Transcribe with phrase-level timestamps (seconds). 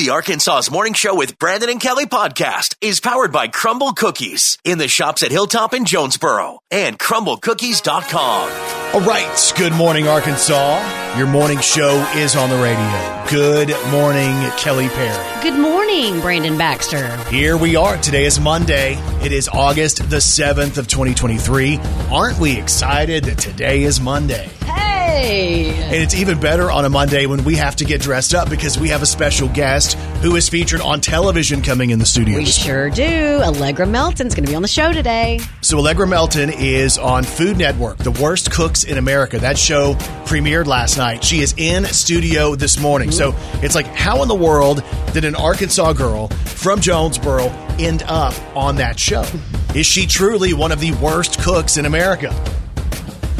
[0.00, 4.78] The Arkansas's Morning Show with Brandon and Kelly podcast is powered by Crumbl Cookies in
[4.78, 8.94] the shops at Hilltop and Jonesboro and crumblcookies.com.
[8.94, 9.52] All right.
[9.58, 11.18] Good morning, Arkansas.
[11.18, 13.26] Your morning show is on the radio.
[13.28, 15.42] Good morning, Kelly Perry.
[15.42, 17.14] Good morning, Brandon Baxter.
[17.24, 17.98] Here we are.
[17.98, 18.94] Today is Monday.
[19.22, 21.78] It is August the 7th of 2023.
[22.10, 24.48] Aren't we excited that today is Monday?
[24.64, 24.89] Hey!
[25.10, 28.78] And it's even better on a Monday when we have to get dressed up because
[28.78, 32.36] we have a special guest who is featured on television coming in the studio.
[32.36, 33.40] We sure do.
[33.42, 35.40] Allegra Melton's going to be on the show today.
[35.62, 39.38] So Allegra Melton is on Food Network, The Worst Cooks in America.
[39.38, 39.94] That show
[40.24, 41.24] premiered last night.
[41.24, 43.10] She is in studio this morning.
[43.10, 43.64] So mm-hmm.
[43.64, 47.46] it's like, how in the world did an Arkansas girl from Jonesboro
[47.78, 49.24] end up on that show?
[49.74, 52.34] Is she truly one of the worst cooks in America?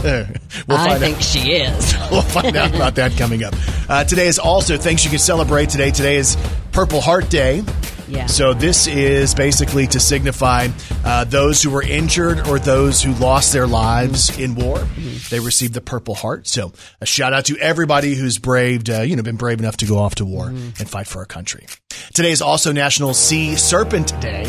[0.66, 1.22] We'll I think out.
[1.22, 1.94] she is.
[2.10, 3.54] We'll find out about that coming up.
[3.88, 5.90] Uh, today is also things you can celebrate today.
[5.92, 6.36] Today is
[6.72, 7.62] Purple Heart Day.
[8.08, 8.26] Yeah.
[8.26, 10.68] So this is basically to signify
[11.04, 14.78] uh, those who were injured or those who lost their lives in war.
[15.30, 16.48] They received the Purple Heart.
[16.48, 19.86] So a shout out to everybody who's braved, uh, you know, been brave enough to
[19.86, 21.66] go off to war and fight for our country.
[22.12, 24.44] Today is also National Sea Serpent Day.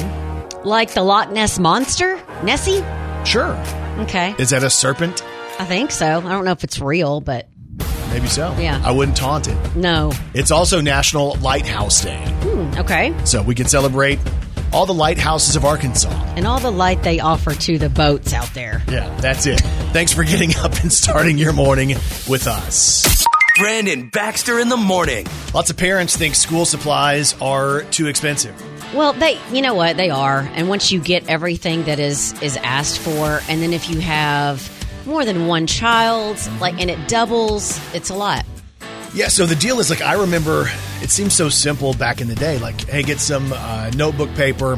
[0.63, 2.19] like the Loch Ness Monster?
[2.43, 2.83] Nessie?
[3.23, 3.53] Sure.
[3.99, 4.33] Okay.
[4.39, 5.23] Is that a serpent?
[5.61, 6.07] I think so.
[6.07, 7.47] I don't know if it's real, but
[8.09, 8.53] Maybe so.
[8.59, 8.81] Yeah.
[8.83, 9.75] I wouldn't taunt it.
[9.75, 10.11] no.
[10.33, 12.25] It's also National Lighthouse Day.
[12.41, 13.13] Hmm, okay.
[13.25, 14.17] So we can celebrate
[14.73, 16.09] all the lighthouses of Arkansas.
[16.35, 18.81] And all the light they offer to the boats out there.
[18.89, 19.59] Yeah, that's it.
[19.93, 21.89] Thanks for getting up and starting your morning
[22.27, 23.23] with us.
[23.57, 25.27] Brandon Baxter in the morning.
[25.53, 28.55] Lots of parents think school supplies are too expensive.
[28.95, 30.39] Well, they, you know what, they are.
[30.53, 34.59] And once you get everything that is is asked for, and then if you have
[35.05, 38.45] more than one child, like, and it doubles, it's a lot.
[39.13, 40.69] Yeah, so the deal is like I remember
[41.01, 42.59] it seems so simple back in the day.
[42.59, 44.77] Like, hey, get some uh, notebook paper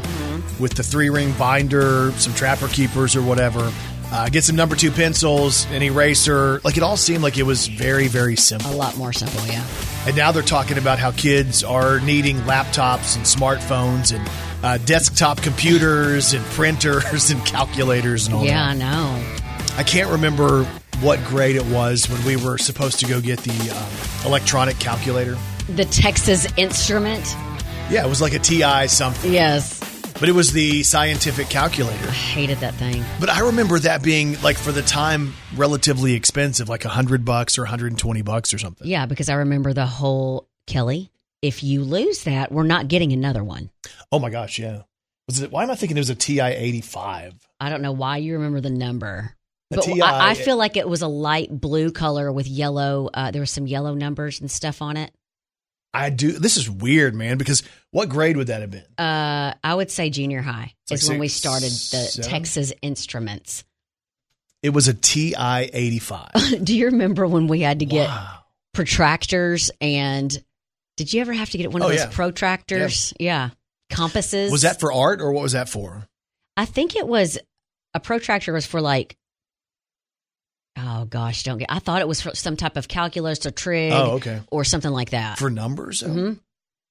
[0.58, 3.72] with the three ring binder, some trapper keepers or whatever.
[4.10, 6.60] Uh, get some number two pencils, an eraser.
[6.64, 8.72] Like it all seemed like it was very, very simple.
[8.72, 9.64] A lot more simple, yeah.
[10.06, 14.28] And now they're talking about how kids are needing laptops and smartphones and
[14.64, 18.48] uh, desktop computers and printers and calculators and all that.
[18.48, 19.33] Yeah, I know.
[19.76, 20.64] I can't remember
[21.00, 25.36] what grade it was when we were supposed to go get the um, electronic calculator.
[25.68, 27.24] The Texas Instrument.
[27.90, 29.80] Yeah, it was like a TI something, Yes.
[30.20, 32.06] but it was the scientific calculator.
[32.08, 33.04] I hated that thing.
[33.18, 37.58] But I remember that being like for the time relatively expensive, like a hundred bucks
[37.58, 38.86] or 120 bucks or something.
[38.86, 41.10] Yeah, because I remember the whole Kelly.
[41.42, 43.70] If you lose that, we're not getting another one.
[44.12, 44.82] Oh my gosh, yeah.
[45.26, 45.50] Was it?
[45.50, 47.34] Why am I thinking it was a TI 85?
[47.60, 49.34] I don't know why you remember the number.
[49.70, 53.08] But I, I feel like it was a light blue color with yellow.
[53.12, 55.12] Uh, there were some yellow numbers and stuff on it.
[55.92, 56.32] I do.
[56.32, 57.38] This is weird, man.
[57.38, 58.84] Because what grade would that have been?
[58.98, 62.30] Uh, I would say junior high It's like is when we started the seven?
[62.30, 63.64] Texas Instruments.
[64.62, 65.34] It was a TI
[65.72, 66.30] eighty five.
[66.64, 68.38] Do you remember when we had to get Wow.
[68.74, 70.36] protractors and
[70.96, 72.10] did you ever have to get one of Oh, those yeah.
[72.10, 73.12] protractors?
[73.18, 73.50] Yeah.
[73.90, 74.50] Compasses.
[74.52, 76.06] Was that for art or what was that for?
[76.56, 77.38] I think it was
[77.94, 79.16] a protractor was for like
[80.76, 83.92] oh gosh, don't get I thought it was for some type of calculus or trig
[83.92, 84.40] Oh, okay.
[84.50, 85.38] or something like that.
[85.38, 86.00] For numbers?
[86.00, 86.08] though?
[86.08, 86.40] Mhm.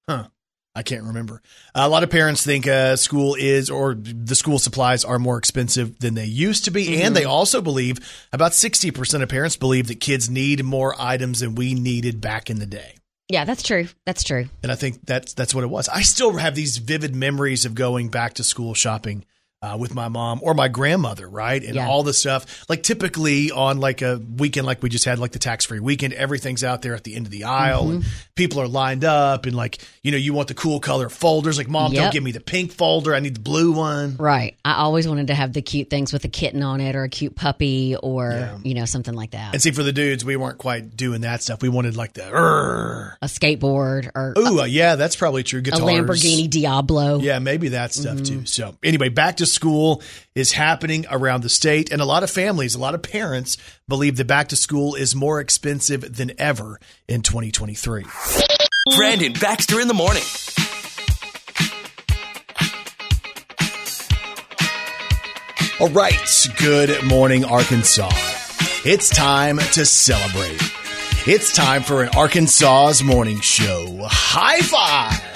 [0.10, 0.28] Huh.
[0.76, 1.40] I can't remember.
[1.76, 6.00] a lot of parents think uh, school is or the school supplies are more expensive
[6.00, 7.06] than they used to be, Mm-hmm.
[7.06, 8.00] and they also believe
[8.34, 12.50] about sixty percent of parents believe that kids need more items than we needed back
[12.50, 12.96] in the day.
[13.30, 13.88] Yeah, that's true.
[14.08, 14.48] That's true.
[14.64, 15.88] And I think that's that's what it was.
[15.90, 19.26] I still have these vivid memories of going back to school shopping
[19.64, 21.64] uh, with my mom or my grandmother, right?
[21.64, 21.88] And Yeah.
[21.88, 22.66] all the stuff.
[22.68, 26.14] Like typically on like a weekend, like we just had, like the tax free weekend,
[26.14, 28.10] everything's out there at the end of the aisle, and Mm-hmm.
[28.36, 31.58] people are lined up, and like you know, you want the cool color folders.
[31.58, 33.16] Like, mom, don't give me the pink folder.
[33.16, 34.18] I need the blue one.
[34.18, 34.58] Right.
[34.66, 37.10] I always wanted to have the cute things with a kitten on it or a
[37.10, 38.58] cute puppy or, Yeah.
[38.64, 39.54] you know, something like that.
[39.54, 41.62] And see, for the dudes, we weren't quite doing that stuff.
[41.62, 42.28] We wanted like the,
[43.22, 45.60] a skateboard or ooh, uh, yeah, that's probably true.
[45.60, 47.20] a Lamborghini Diablo.
[47.20, 48.42] Yeah, maybe that stuff Mm-hmm.
[48.42, 48.46] too.
[48.46, 50.02] So, anyway, back to school
[50.36, 53.58] is happening around the state, and a lot of families, a lot of parents
[53.88, 58.04] believe that back to school is more expensive than ever in 2023.
[58.96, 60.24] Brandon Baxter in the morning.
[65.80, 68.10] All right, good morning, Arkansas.
[68.86, 70.62] It's time to celebrate.
[71.26, 73.98] It's time for an Arkansas's morning show.
[74.04, 75.33] High five!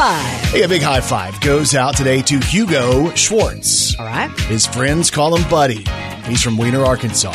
[0.00, 0.40] Five.
[0.48, 4.00] Hey, a big high five goes out today to Hugo Schwartz.
[4.00, 4.30] All right.
[4.40, 5.84] His friends call him Buddy.
[6.24, 7.34] He's from Weiner, Arkansas.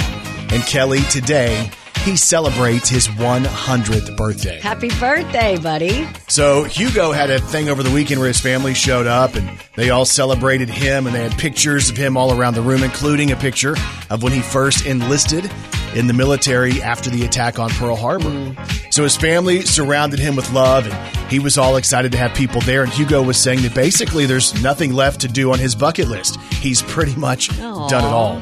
[0.50, 1.70] And Kelly, today
[2.04, 4.60] he celebrates his 100th birthday.
[4.62, 6.08] Happy birthday, buddy.
[6.28, 9.92] So Hugo had a thing over the weekend where his family showed up and they
[9.92, 13.36] all celebrated him and they had pictures of him all around the room, including a
[13.36, 13.76] picture
[14.10, 15.52] of when he first enlisted
[15.96, 18.30] in the military after the attack on Pearl Harbor.
[18.30, 18.90] Hmm.
[18.92, 22.62] So his family surrounded him with love and he was all excited to have people
[22.62, 22.84] there.
[22.84, 26.40] And Hugo was saying that basically there's nothing left to do on his bucket list.
[26.54, 27.88] He's pretty much Aw.
[27.88, 28.42] done it all.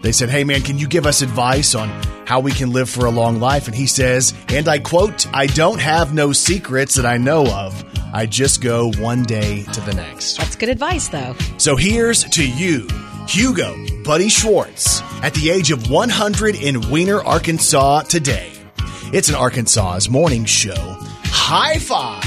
[0.00, 1.88] They said, Hey man, can you give us advice on
[2.26, 3.66] how we can live for a long life?
[3.66, 7.84] And he says, and I quote, I don't have no secrets that I know of.
[8.14, 10.36] I just go one day to the next.
[10.36, 11.34] That's good advice, though.
[11.56, 12.86] So here's to you,
[13.28, 13.74] Hugo
[14.04, 18.50] Buddy Schwartz, at the age of 100 in Weiner, Arkansas today.
[19.12, 20.74] It's an Arkansas's morning show.
[20.76, 22.24] High five!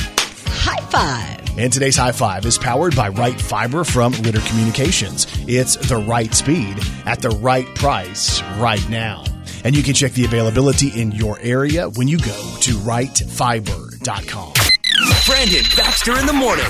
[0.48, 1.60] High five.
[1.60, 5.28] And today's high five is powered by Right Fiber from Ritter Communications.
[5.48, 9.24] It's the right speed at the right price right now.
[9.64, 14.54] And you can check the availability in your area when you go to rightfiber.com.
[15.28, 16.66] Brandon Baxter in the morning.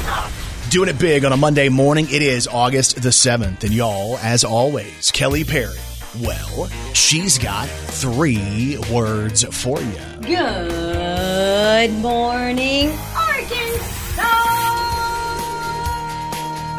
[0.76, 2.06] Doing it big on a Monday morning.
[2.12, 3.64] It is August the 7th.
[3.64, 5.80] And y'all, as always, Kelly Perry.
[6.20, 10.02] Well, she's got three words for you.
[10.20, 14.26] Good morning, Arkansas.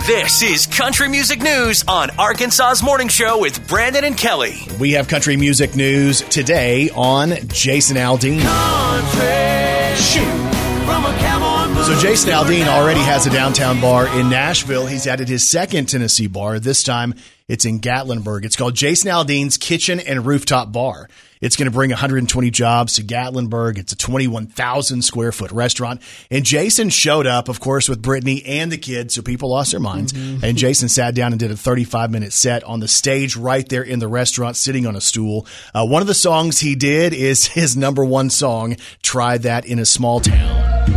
[0.07, 4.59] This is Country Music News on Arkansas's Morning Show with Brandon and Kelly.
[4.79, 8.43] We have country music news today on Jason Aldean.
[11.87, 14.87] So Jason Aldean already has a downtown bar in Nashville.
[14.87, 16.59] He's added his second Tennessee bar.
[16.59, 17.15] This time
[17.47, 18.45] it's in Gatlinburg.
[18.45, 21.09] It's called Jason Aldean's Kitchen and Rooftop Bar.
[21.41, 23.79] It's going to bring 120 jobs to Gatlinburg.
[23.79, 26.03] It's a 21,000 square foot restaurant.
[26.29, 29.79] And Jason showed up, of course, with Brittany and the kids, so people lost their
[29.79, 30.13] minds.
[30.13, 33.85] And Jason sat down and did a 35 minute set on the stage right there
[33.85, 35.47] in the restaurant, sitting on a stool.
[35.73, 39.79] Uh, one of the songs he did is his number one song, Try That in
[39.79, 40.96] a Small Town.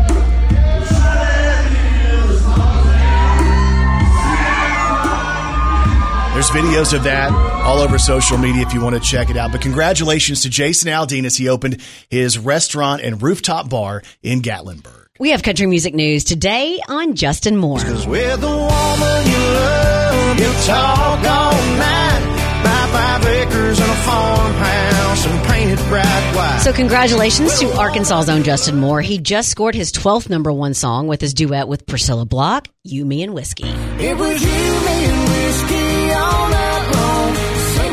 [6.40, 7.34] There's videos of that
[7.66, 9.52] all over social media if you want to check it out.
[9.52, 15.08] But congratulations to Jason Aldean as he opened his restaurant and rooftop bar in Gatlinburg.
[15.20, 17.80] We have country music news today on Justin Moore.
[17.84, 22.62] With a woman you love, you'll talk all night.
[22.64, 26.62] Buy five acres and a farmhouse and paint it bright white.
[26.64, 29.02] So, congratulations to Arkansas's own Justin Moore.
[29.02, 33.06] He just scored his 12th number one song with his duet with Priscilla Block, You,
[33.06, 33.68] Me, and Whiskey.
[33.68, 35.89] it was you, me, and whiskey all night long.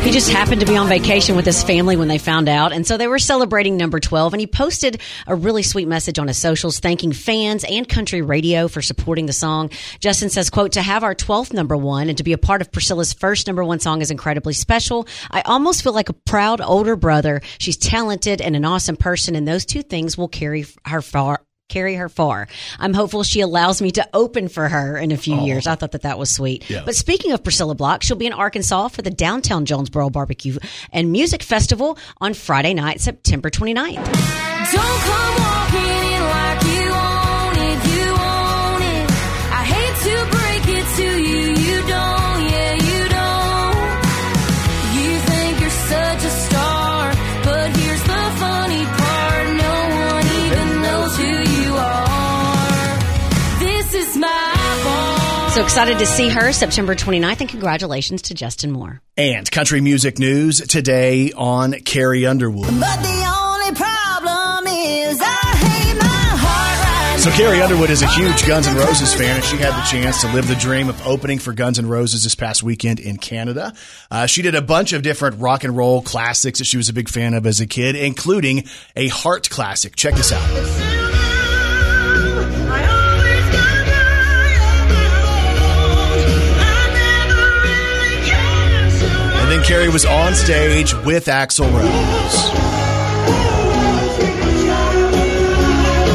[0.07, 2.87] He just happened to be on vacation with his family when they found out, and
[2.87, 4.35] so they were celebrating number 12.
[4.35, 8.69] And he posted a really sweet message on his socials thanking fans and country radio
[8.69, 9.69] for supporting the song.
[9.99, 12.71] Justin says, quote, to have our 12th number one and to be a part of
[12.71, 15.09] Priscilla's first number one song is incredibly special.
[15.33, 17.41] I almost feel like a proud older brother.
[17.59, 21.95] She's talented and an awesome person, and those two things will carry her far carry
[21.95, 22.49] her far.
[22.79, 25.67] I'm hopeful she allows me to open for her in a few years.
[25.67, 26.69] I thought that that was sweet.
[26.71, 26.83] Yeah.
[26.85, 30.59] But speaking of Priscilla Block, she'll be in Arkansas for the Downtown Jonesboro Barbecue
[30.93, 33.95] and Music Festival on Friday night, September 29th.
[34.73, 36.16] Don't come walking
[55.57, 59.01] So excited to see her September 29th and congratulations to Justin Moore.
[59.17, 62.67] And country music news today on Carrie Underwood.
[62.79, 68.07] But the only problem is I hate my heart right So Carrie Underwood is a
[68.07, 71.07] huge Guns N' Roses fan, and she had the chance to live the dream of
[71.07, 73.73] opening for Guns N' Roses this past weekend in Canada.
[74.11, 76.93] Uh, she did a bunch of different rock and roll classics that she was a
[76.93, 79.97] big fan of as a kid, including a Heart classic.
[79.97, 80.96] Check this out.
[89.67, 92.51] Carrie was on stage with Axl Rose.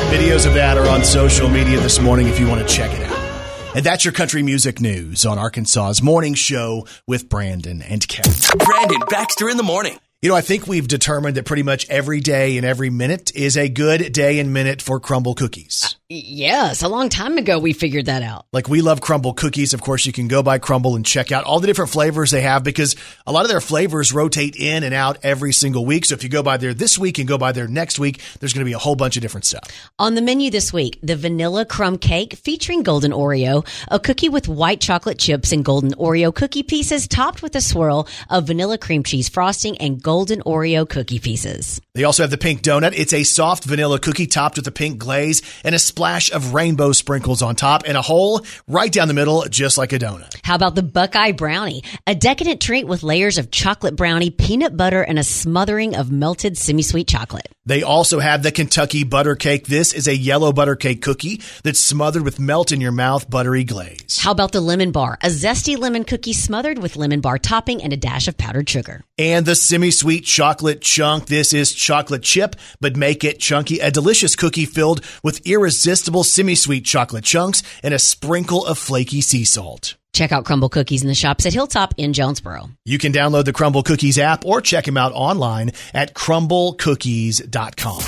[0.09, 3.03] Videos of that are on social media this morning if you want to check it
[3.03, 3.75] out.
[3.75, 8.33] And that's your country music news on Arkansas's morning show with Brandon and Kelly.
[8.57, 9.99] Brandon Baxter in the morning.
[10.23, 13.57] You know, I think we've determined that pretty much every day and every minute is
[13.57, 15.83] a good day and minute for Crumbl cookies.
[15.83, 18.45] Uh, yes, a long time ago we figured that out.
[18.53, 19.73] Like we love Crumbl cookies.
[19.73, 22.41] Of course, you can go by Crumbl and check out all the different flavors they
[22.41, 26.05] have because a lot of their flavors rotate in and out every single week.
[26.05, 28.53] So if you go by there this week and go by there next week, there's
[28.53, 29.63] going to be a whole bunch of different stuff.
[29.97, 34.47] On the menu this week, the vanilla crumb cake featuring golden Oreo, a cookie with
[34.47, 39.01] white chocolate chips and golden Oreo cookie pieces topped with a swirl of vanilla cream
[39.01, 41.81] cheese frosting and golden Oreo cookie pieces.
[41.93, 42.93] They also have the pink donut.
[42.95, 46.91] It's a soft vanilla cookie topped with a pink glaze and a splash of rainbow
[46.91, 50.35] sprinkles on top and a hole right down the middle, just like a donut.
[50.43, 51.83] How about the Buckeye Brownie?
[52.05, 56.57] A decadent treat with layers of chocolate brownie, peanut butter, and a smothering of melted
[56.57, 57.47] semi sweet chocolate.
[57.65, 59.67] They also have the Kentucky butter cake.
[59.67, 63.63] This is a yellow butter cake cookie that's smothered with melt in your mouth buttery
[63.63, 64.19] glaze.
[64.19, 65.19] How about the lemon bar?
[65.21, 69.03] A zesty lemon cookie smothered with lemon bar topping and a dash of powdered sugar.
[69.17, 71.27] And the semi sweet chocolate chunk.
[71.27, 73.77] This is chocolate chip, but make it chunky.
[73.77, 79.21] A delicious cookie filled with irresistible semi sweet chocolate chunks and a sprinkle of flaky
[79.21, 79.95] sea salt.
[80.13, 82.69] Check out Crumbl Cookies in the shops at Hilltop in Jonesboro.
[82.85, 88.01] You can download the Crumbl Cookies app or check them out online at crumblcookies.com.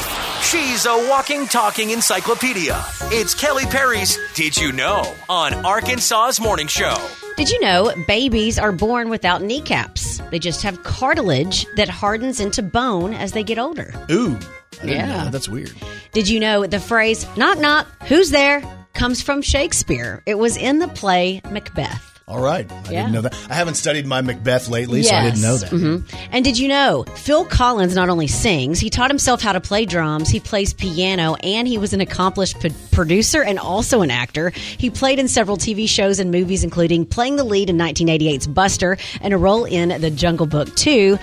[0.44, 2.84] She's a walking, talking encyclopedia.
[3.04, 6.96] It's Kelly Perry's Did You Know on Arkansas's Morning Show.
[7.38, 10.20] Did you know babies are born without kneecaps?
[10.30, 13.92] They just have cartilage that hardens into bone as they get older.
[14.12, 14.38] Ooh,
[14.82, 15.24] I didn't Yeah.
[15.24, 15.30] know.
[15.32, 15.72] That's weird.
[16.12, 18.62] Did you know the phrase knock knock, who's there
[18.94, 20.22] comes from Shakespeare?
[20.26, 22.10] It was in the play Macbeth.
[22.26, 22.72] All right.
[22.72, 23.02] I Yeah.
[23.02, 23.36] didn't know that.
[23.50, 25.70] I haven't studied my Macbeth lately, so I didn't know that.
[25.72, 26.04] Mhm.
[26.32, 29.86] And did you know Phil Collins not only sings, he taught himself how to play
[29.86, 34.54] drums, he plays piano, and he was an accomplished p- producer and also an actor.
[34.78, 38.98] He played in several TV shows and movies, including playing the lead in 1988's Buster
[39.22, 41.20] and a role in The Jungle Book 2.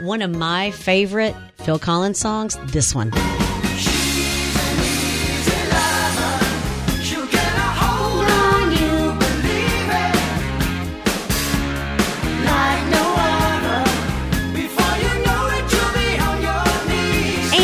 [0.00, 3.12] One of my favorite Phil Collins songs, this one.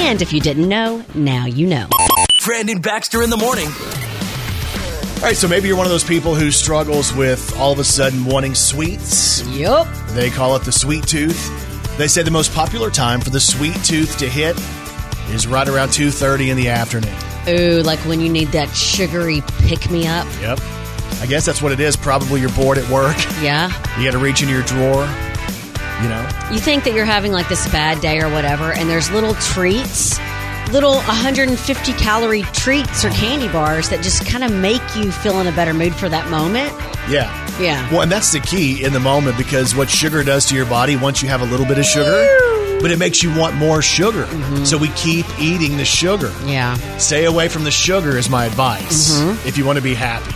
[0.06, 1.88] And if you didn't know, now you know.
[2.44, 3.66] Brandon Baxter in the morning.
[5.16, 7.84] All right, so maybe you're one of those people who struggles with all of a
[7.84, 9.44] sudden wanting sweets.
[9.48, 9.88] Yup.
[10.10, 11.50] They call it the sweet tooth.
[11.98, 14.56] They say the most popular time for the sweet tooth to hit
[15.30, 17.16] is right around 2:30 in the afternoon.
[17.48, 20.28] Ooh, like when you need that sugary pick me up.
[20.40, 20.60] Yep.
[21.20, 21.96] I guess that's what it is.
[21.96, 23.16] Probably you're bored at work.
[23.42, 23.72] Yeah.
[23.98, 25.08] You got to reach into your drawer.
[26.02, 26.28] You know.
[26.52, 30.18] You think that you're having like this bad day or whatever, and there's little treats,
[30.70, 35.46] little 150 calorie treats or candy bars that just kind of make you feel in
[35.46, 36.72] a better mood for that moment.
[37.08, 37.32] Yeah.
[37.58, 37.90] Yeah.
[37.90, 40.96] Well, and that's the key in the moment because what sugar does to your body
[40.96, 42.26] once you have a little bit of sugar,
[42.80, 44.24] but it makes you want more sugar.
[44.24, 44.64] Mm-hmm.
[44.64, 46.32] So we keep eating the sugar.
[46.44, 46.74] Yeah.
[46.98, 49.48] Stay away from the sugar is my advice mm-hmm.
[49.48, 50.34] if you want to be happy.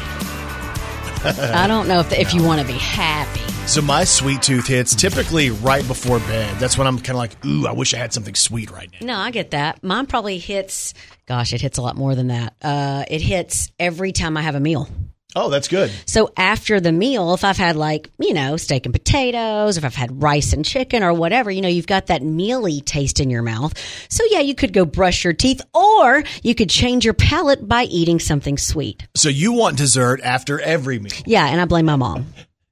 [1.25, 3.41] I don't know if, if you want to be happy.
[3.67, 6.59] So my sweet tooth hits typically right before bed.
[6.59, 9.07] That's when I'm kind of like, ooh, I wish I had something sweet right now.
[9.07, 9.83] No, I get that.
[9.85, 10.95] Mine probably hits,
[11.27, 12.55] gosh, it hits a lot more than that.
[12.63, 14.89] Uh, it hits every time I have a meal.
[15.37, 15.93] Oh, that's good.
[16.07, 19.95] So after the meal, if I've had like, you know, steak and potatoes, if I've
[19.95, 23.43] had rice and chicken or whatever, you know, you've got that mealy taste in your
[23.43, 23.73] mouth.
[24.09, 27.85] So yeah, you could go brush your teeth or you could change your palate by
[27.85, 29.07] eating something sweet.
[29.15, 31.13] So you want dessert after every meal.
[31.27, 32.27] Yeah, and I blame my mom.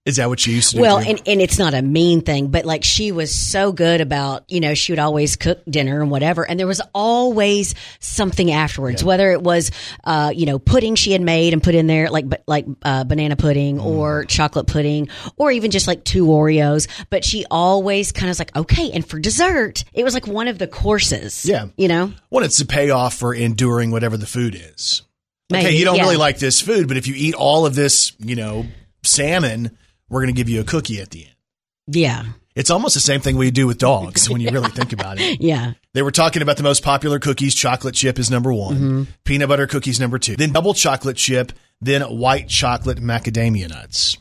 [0.09, 0.81] Is that what you used to do?
[0.81, 4.43] Well, and, and it's not a mean thing, but like she was so good about,
[4.49, 6.49] you know, she would always cook dinner and whatever.
[6.49, 9.71] And there was always something afterwards, whether it was,
[10.05, 13.37] uh, you know, pudding she had made and put in there, like, like, uh, banana
[13.37, 16.89] pudding or chocolate pudding or even just like two Oreos.
[17.11, 18.91] But she always kind of was like, okay.
[18.91, 21.45] And for dessert, it was like one of the courses.
[21.45, 21.67] Yeah.
[21.77, 22.15] You know?
[22.31, 25.03] Well, it's a payoff for enduring whatever the food is.
[25.53, 26.05] okay, you don't yeah.
[26.05, 28.65] really like this food, but if you eat all of this, you know,
[29.03, 29.77] salmon,
[30.09, 31.35] we're going to give you a cookie at the end.
[31.87, 32.25] Yeah.
[32.55, 35.41] It's almost the same thing we do with dogs when you really think about it.
[35.41, 35.73] Yeah.
[35.95, 37.55] They were talking about the most popular cookies.
[37.55, 38.75] Chocolate chip is number one.
[38.77, 39.03] Mm-hmm.
[39.25, 40.37] Peanut butter cookies number two.
[40.37, 41.53] Then double chocolate chip.
[41.81, 44.17] Then white chocolate macadamia nuts.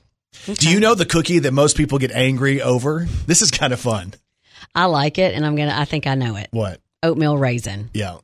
[0.45, 3.07] Do you know the cookie that most people get angry over?
[3.25, 4.13] This is kind of fun.
[4.73, 6.47] I like it and I'm going to, I think I know it.
[6.51, 6.79] What?
[7.03, 7.89] Oatmeal raisin.
[7.93, 8.17] Yeah,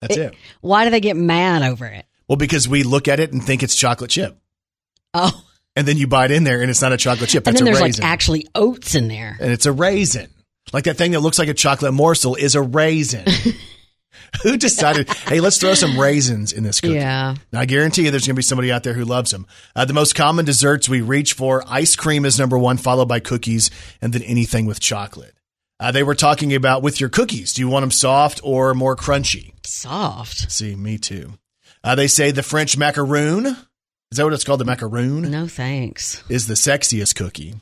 [0.00, 0.34] that's it.
[0.60, 2.06] Why do they get mad over it?
[2.28, 4.38] Well, because we look at it and think it's chocolate chip,
[5.14, 5.44] Oh.
[5.76, 7.46] And then you bite in there and it's not a chocolate chip.
[7.46, 9.36] And then a there's raisin, like actually oats in there.
[9.40, 10.30] and it's a raisin.
[10.72, 13.24] Like that thing that looks like a chocolate morsel is a raisin.
[14.42, 15.08] Who decided?
[15.08, 16.94] hey, let's throw some raisins in this cookie.
[16.94, 17.36] Yeah.
[17.52, 19.46] Now, I guarantee you there's going to be somebody out there who loves them.
[19.76, 23.20] Uh, the most common desserts we reach for ice cream is number one, followed by
[23.20, 23.70] cookies,
[24.02, 25.34] and then anything with chocolate.
[25.78, 27.52] Uh, they were talking about with your cookies.
[27.52, 29.52] Do you want them soft or more crunchy?
[29.64, 30.50] Soft.
[30.50, 31.34] See, me too.
[31.82, 33.56] Uh, they say the French macaroon.
[34.14, 34.60] Is that what it's called?
[34.60, 36.22] The macaroon No thanks.
[36.28, 37.56] is the sexiest cookie.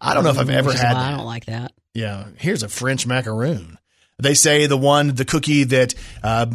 [0.00, 0.96] I don't know if I've ever had.
[0.96, 1.72] I don't like that.
[1.92, 3.76] Yeah, here's a French macaroon.
[4.18, 6.46] They say the one, the cookie that uh,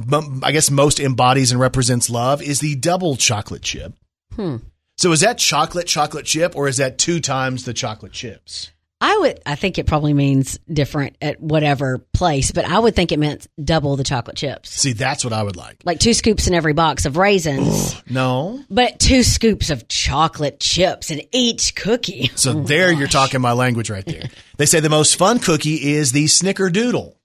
[0.42, 3.94] I guess most embodies and represents love is the double chocolate chip.
[4.36, 4.56] Hmm.
[4.98, 8.72] So is that chocolate chocolate chip or is that two times the chocolate chips?
[9.02, 9.40] I would.
[9.46, 13.48] I think it probably means different at whatever place, but I would think it meant
[13.64, 15.78] double the chocolate chips, See, that's what I would like.
[15.86, 18.62] like two scoops in every box of raisins, No.
[18.70, 22.30] but two scoops of chocolate chips in each cookie.
[22.36, 24.24] So oh there you're talking my language right there.
[24.58, 27.16] They say the most fun cookie is the snickerdoodle.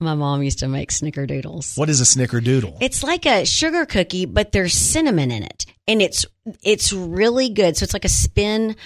[0.00, 1.78] My mom used to make snickerdoodles.
[1.78, 2.78] What is a snickerdoodle?
[2.82, 6.26] It's like a sugar cookie, but there's cinnamon in it, and it's
[6.62, 7.76] it's really good.
[7.78, 8.76] So it's like a spin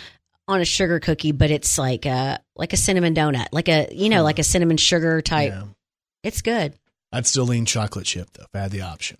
[0.48, 4.08] on a sugar cookie, but it's like a like a cinnamon donut, like a you
[4.08, 4.50] know like a hmm.
[4.50, 5.52] cinnamon sugar type.
[5.52, 5.64] Yeah.
[6.24, 6.74] It's good.
[7.12, 9.18] I'd still lean chocolate chip though if I had the option.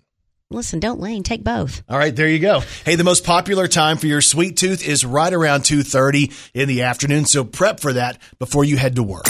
[0.51, 1.83] Listen, don't lean, take both.
[1.87, 2.63] All right, there you go.
[2.83, 6.81] Hey, the most popular time for your sweet tooth is right around 2:30 in the
[6.81, 9.25] afternoon, so prep for that before you head to work.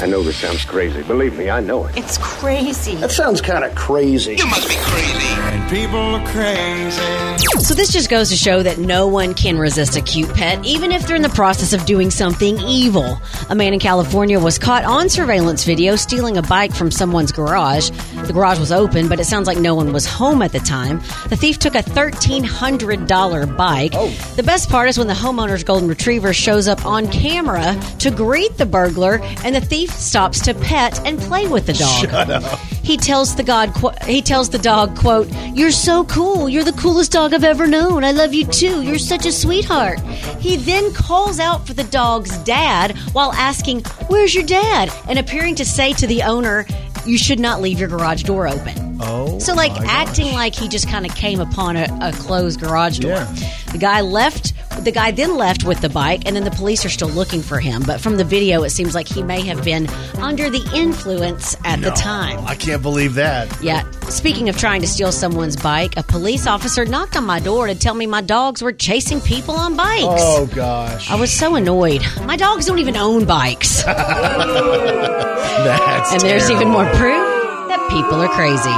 [0.00, 1.02] I know this sounds crazy.
[1.02, 1.94] Believe me, I know it.
[1.94, 2.94] It's crazy.
[2.96, 4.34] That sounds kind of crazy.
[4.34, 7.40] you must be And people are crazy.
[7.58, 10.90] So this just goes to show that no one can resist a cute pet, even
[10.90, 13.20] if they're in the process of doing something evil.
[13.50, 17.90] A man in California was caught on surveillance video stealing a bike from someone's garage.
[18.26, 21.00] The garage was open, but it sounds like no one was home at the time.
[21.28, 23.92] The thief took a $1,300 bike.
[23.94, 24.08] Oh.
[24.36, 28.56] The best part is when the homeowner's golden retriever shows up on camera to greet
[28.56, 32.08] the burglar, and the thief stops to pet and play with the dog.
[32.08, 32.58] Shut up.
[32.82, 36.48] He tells the god qu- he tells the dog quote You're so cool.
[36.48, 38.04] You're the coolest dog I've ever known.
[38.04, 38.82] I love you too.
[38.82, 40.00] You're such a sweetheart.
[40.40, 44.92] He then calls out for the dog's dad while asking Where's your dad?
[45.08, 46.66] and appearing to say to the owner
[47.06, 48.89] you should not leave your garage door open.
[49.02, 49.38] Oh.
[49.38, 50.34] So like acting gosh.
[50.34, 53.12] like he just kind of came upon a, a closed garage door.
[53.12, 53.34] Yeah.
[53.72, 54.52] The guy left
[54.84, 57.58] the guy then left with the bike and then the police are still looking for
[57.60, 59.88] him, but from the video it seems like he may have been
[60.18, 62.38] under the influence at the time.
[62.46, 63.62] I can't believe that.
[63.62, 63.88] Yeah.
[64.02, 67.74] Speaking of trying to steal someone's bike, a police officer knocked on my door to
[67.74, 70.22] tell me my dogs were chasing people on bikes.
[70.22, 71.10] Oh gosh.
[71.10, 72.02] I was so annoyed.
[72.24, 73.84] My dogs don't even own bikes.
[73.86, 73.96] and
[76.20, 76.56] there's terrible.
[76.56, 77.29] even more proof
[77.90, 78.70] people are crazy.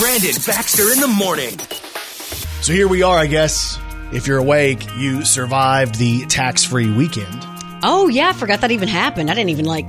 [0.00, 1.58] Brandon Baxter in the morning.
[2.62, 3.76] So here we are, I guess.
[4.12, 7.44] If you're awake, you survived the tax-free weekend.
[7.82, 9.32] Oh yeah, I forgot that even happened.
[9.32, 9.84] I didn't even like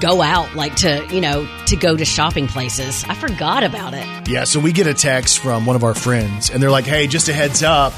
[0.00, 3.04] go out like to, you know, to go to shopping places.
[3.06, 4.06] I forgot about it.
[4.26, 7.08] Yeah, so we get a text from one of our friends, and they're like, "Hey,
[7.08, 7.92] just a heads up,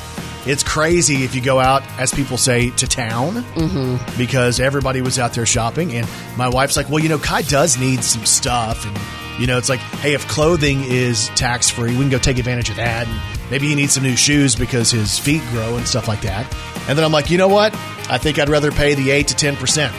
[0.44, 4.18] it's crazy if you go out, as people say, to town, mm-hmm.
[4.18, 7.78] because everybody was out there shopping." And my wife's like, "Well, you know, Kai does
[7.78, 8.98] need some stuff, and
[9.40, 12.70] you know, it's like, hey, if clothing is tax free, we can go take advantage
[12.70, 16.07] of that, and maybe he needs some new shoes because his feet grow and stuff
[16.07, 16.46] like that."
[16.88, 17.74] And then I'm like, you know what?
[18.09, 19.94] I think I'd rather pay the eight to ten percent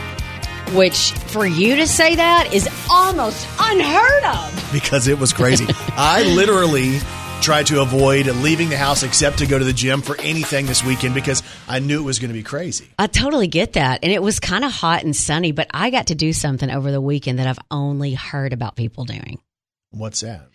[0.74, 4.70] Which for you to say that is almost unheard of.
[4.74, 5.66] because it was crazy.
[5.98, 7.00] I literally
[7.42, 10.84] tried to avoid leaving the house except to go to the gym for anything this
[10.84, 12.90] weekend because I knew it was going to be crazy.
[13.00, 14.02] I totally get that.
[14.04, 16.92] And it was kind of hot and sunny, but I got to do something over
[16.92, 19.40] the weekend that I've only heard about people doing.
[19.90, 20.50] What's that?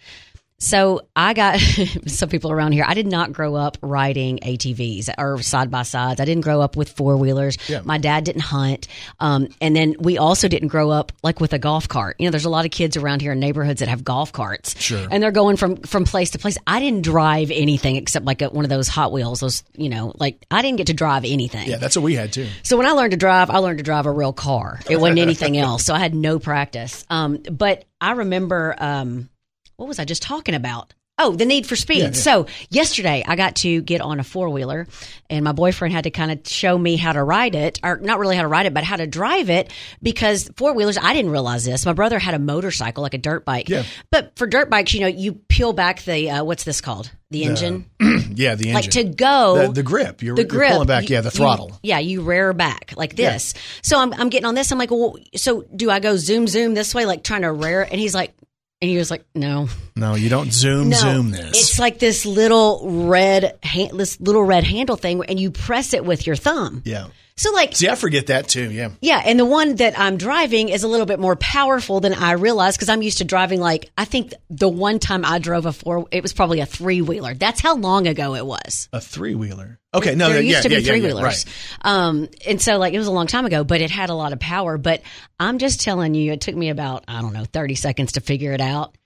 [0.58, 1.60] So I got
[2.06, 2.84] some people around here.
[2.86, 6.20] I did not grow up riding ATVs or side by sides.
[6.20, 7.58] I didn't grow up with four wheelers.
[7.68, 7.82] Yeah.
[7.84, 8.88] My dad didn't hunt.
[9.20, 12.16] Um, and then we also didn't grow up like with a golf cart.
[12.18, 14.80] You know, there's a lot of kids around here in neighborhoods that have golf carts.
[14.80, 15.06] Sure.
[15.10, 16.56] And they're going from, from place to place.
[16.66, 20.12] I didn't drive anything except like a, one of those Hot Wheels, those, you know,
[20.16, 21.68] like I didn't get to drive anything.
[21.68, 22.48] Yeah, that's what we had too.
[22.62, 24.80] So when I learned to drive, I learned to drive a real car.
[24.88, 25.84] It wasn't anything else.
[25.84, 27.04] So I had no practice.
[27.10, 29.28] Um, but I remember, um,
[29.76, 30.94] what was I just talking about?
[31.18, 32.14] Oh, the need for speed.
[32.14, 34.86] So yesterday I got to get on a four wheeler
[35.30, 38.18] and my boyfriend had to kind of show me how to ride it or not
[38.18, 41.30] really how to ride it, but how to drive it because four wheelers, I didn't
[41.30, 41.86] realize this.
[41.86, 43.70] My brother had a motorcycle, like a dirt bike.
[43.70, 43.84] Yeah.
[44.10, 47.10] But for dirt bikes, you know, you peel back the, uh, what's this called?
[47.30, 47.86] The engine?
[48.36, 48.74] Yeah, the engine.
[48.74, 50.22] like to go the, the grip.
[50.22, 51.08] You're, the you're grip pulling back.
[51.08, 51.78] you- yeah, the you- throttle.
[51.82, 53.54] yeah, you rear back like this.
[53.80, 54.70] So I'm I'm getting on this.
[54.70, 57.80] I'm like, well, so do I go zoom zoom this way, like trying to rear?
[57.80, 58.34] And he's like,
[58.82, 61.48] and he was like, no, No, you don't zoom no, zoom this.
[61.50, 66.04] It's like this little red hand, this little red handle thing, and you press it
[66.04, 66.82] with your thumb.
[66.84, 67.06] yeah.
[67.38, 68.70] So like, See, I forget that too.
[68.70, 68.90] Yeah.
[69.02, 72.32] yeah, and the one that I'm driving is a little bit more powerful than I
[72.32, 75.72] realized because I'm used to driving like I think the one time I drove a
[75.72, 77.34] four, it was probably a three wheeler.
[77.34, 78.88] That's how long ago it was.
[78.90, 79.78] A three wheeler.
[79.92, 81.44] Okay, no, there yeah, used to be yeah, yeah, three yeah, wheelers.
[81.84, 81.92] right.
[81.92, 84.32] Um, and so like it was a long time ago, but it had a lot
[84.32, 84.78] of power.
[84.78, 85.02] But
[85.38, 88.52] I'm just telling you, it took me about, I don't know, 30 seconds to figure
[88.52, 88.96] it out.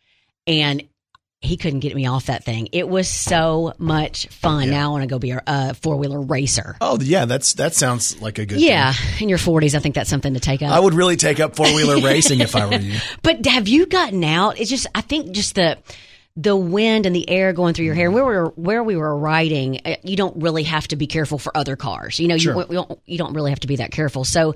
[0.46, 0.84] And
[1.42, 2.68] he couldn't get me off that thing.
[2.72, 4.68] It was so much fun.
[4.70, 6.76] Now I want to go be a uh, four wheeler racer.
[6.80, 8.60] Oh, yeah, that's that sounds like a good.
[8.60, 9.22] Yeah, thing.
[9.24, 10.70] in your 40s, I think that's something to take up.
[10.70, 12.98] I would really take up four wheeler racing if I were you.
[13.22, 14.60] But have you gotten out?
[14.60, 15.78] It's just I think just the
[16.36, 18.10] the wind and the air going through your hair.
[18.10, 21.38] Where we were, where we were riding, uh, you don't really have to be careful
[21.38, 22.20] for other cars.
[22.20, 22.54] You know, Sure.
[22.54, 24.24] you, we don't, you don't really have to be that careful.
[24.24, 24.54] So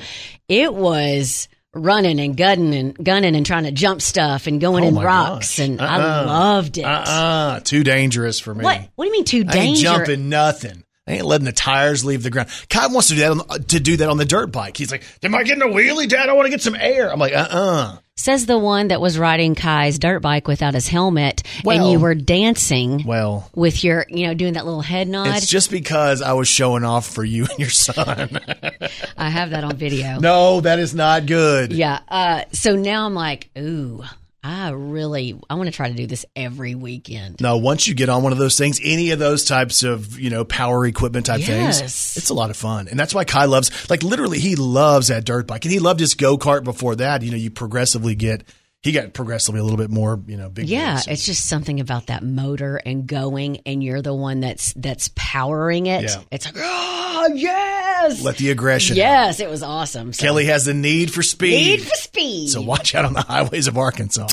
[0.48, 4.88] it was running and gunning and gunning and trying to jump stuff and going Oh
[4.88, 5.66] in rocks, gosh.
[5.66, 6.26] and I Uh-uh.
[6.26, 6.84] loved it.
[6.84, 7.60] Uh-uh.
[7.60, 8.64] Too dangerous for me.
[8.64, 8.88] What?
[8.94, 9.82] What do you mean too I ain't dangerous?
[9.82, 10.84] jumping nothing.
[11.06, 12.48] I ain't letting the tires leave the ground.
[12.70, 14.76] Kai wants to do that on, to do that on the dirt bike.
[14.76, 16.30] He's like, "Am I getting a wheelie, Dad?
[16.30, 19.18] I want to get some air." I'm like, "Uh, uh Says the one that was
[19.18, 24.28] riding Kai's dirt bike without his helmet, and you were dancing Well, with your, you
[24.28, 25.36] know, doing that little head nod.
[25.36, 28.38] it's just because I was showing off for you and your son.
[29.18, 30.20] I have that on video.
[30.20, 31.72] no, that is not good.
[31.72, 31.98] Yeah.
[32.06, 34.04] Uh, so now I'm like, ooh,
[34.46, 37.40] I really, I want to try to do this every weekend.
[37.40, 40.28] No, once you get on one of those things, any of those types of, you
[40.28, 41.78] know, power equipment type Yes.
[41.80, 42.86] things, it's a lot of fun.
[42.88, 45.98] And that's why Kai loves, like literally he loves that dirt bike and he loved
[45.98, 47.22] his go kart before that.
[47.22, 48.44] You know, you progressively get,
[48.82, 50.68] he got progressively a little bit more, you know, big.
[50.68, 55.10] Yeah, it's just something about that motor and going, and you're the one that's that's
[55.16, 56.02] powering it.
[56.02, 56.20] Yeah.
[56.30, 58.94] It's like, oh Oh, yes, Let the aggression.
[58.94, 58.98] out.
[58.98, 60.12] yes, it was awesome.
[60.12, 61.52] So, Kelly has the need for speed.
[61.78, 62.50] need for speed.
[62.50, 64.26] So watch out on the highways of Arkansas.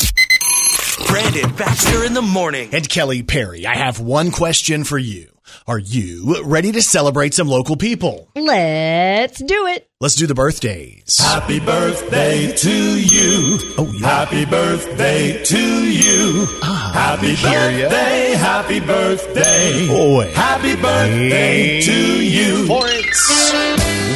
[1.07, 2.69] Brandon Baxter in the morning.
[2.73, 5.30] And Kelly Perry, I have one question for you.
[5.67, 8.29] Are you ready to celebrate some local people?
[8.35, 9.89] Let's do it.
[9.99, 11.19] Let's do the birthdays.
[11.19, 13.59] Happy birthday to you.
[13.77, 14.07] Oh, yeah.
[14.07, 16.47] Happy birthday to you.
[16.63, 17.89] Ah, happy hear ya.
[17.89, 19.87] birthday, happy birthday.
[19.87, 20.31] Boy.
[20.33, 22.67] Happy birthday to you.
[22.67, 23.01] For it.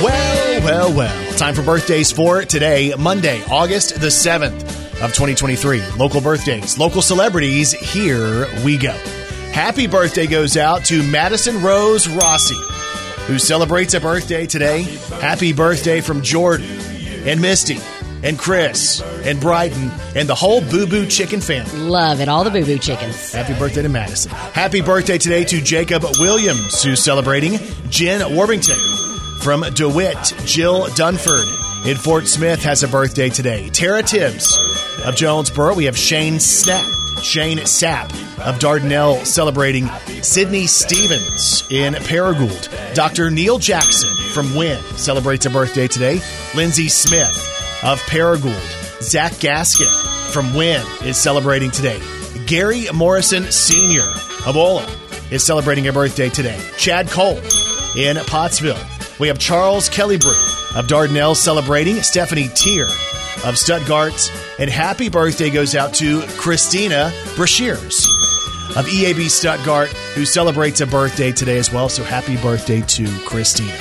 [0.04, 1.34] Well, well, well.
[1.38, 4.62] Time for birthdays for today, Monday, August the 7th
[5.04, 5.82] of 2023.
[5.98, 7.72] Local birthdays, local celebrities.
[7.72, 8.96] Here we go.
[9.56, 12.58] Happy birthday goes out to Madison Rose Rossi,
[13.26, 14.82] who celebrates a birthday today.
[15.22, 16.68] Happy birthday from Jordan
[17.26, 17.78] and Misty
[18.22, 21.72] and Chris and Brighton and the whole Boo Boo Chicken family.
[21.80, 22.28] Love it.
[22.28, 23.32] All the boo boo chickens.
[23.32, 24.32] Happy birthday to Madison.
[24.32, 27.58] Happy birthday today to Jacob Williams, who's celebrating.
[27.88, 28.76] Jen Warbington
[29.40, 30.34] from DeWitt.
[30.44, 33.70] Jill Dunford in Fort Smith has a birthday today.
[33.70, 34.58] Tara Tibbs
[35.06, 35.76] of Jonesboro.
[35.76, 36.86] We have Shane Snap.
[37.22, 38.06] Shane Sapp
[38.40, 39.88] of Dardanelle celebrating.
[40.22, 42.94] Sydney Stevens in Paragould.
[42.94, 43.32] Dr.
[43.32, 46.20] Neil Jackson from Wynne celebrates a birthday today.
[46.56, 47.36] Lindsay Smith
[47.84, 49.02] of Paragould.
[49.02, 52.00] Zach Gaskin from Wynne is celebrating today.
[52.46, 54.04] Gary Morrison Sr.
[54.46, 54.88] of Ola
[55.32, 56.60] is celebrating a birthday today.
[56.78, 57.42] Chad Cole
[57.98, 58.78] in Pottsville.
[59.20, 60.32] We have Charles Kellybrew
[60.76, 61.96] of Dardanelle celebrating.
[61.98, 62.88] Stephanie Tier
[63.46, 64.32] of Stuttgart.
[64.60, 68.06] And happy birthday goes out to Christina Brashears
[68.76, 71.88] of EAB Stuttgart, who celebrates a birthday today as well.
[71.88, 73.78] So happy birthday to Christina.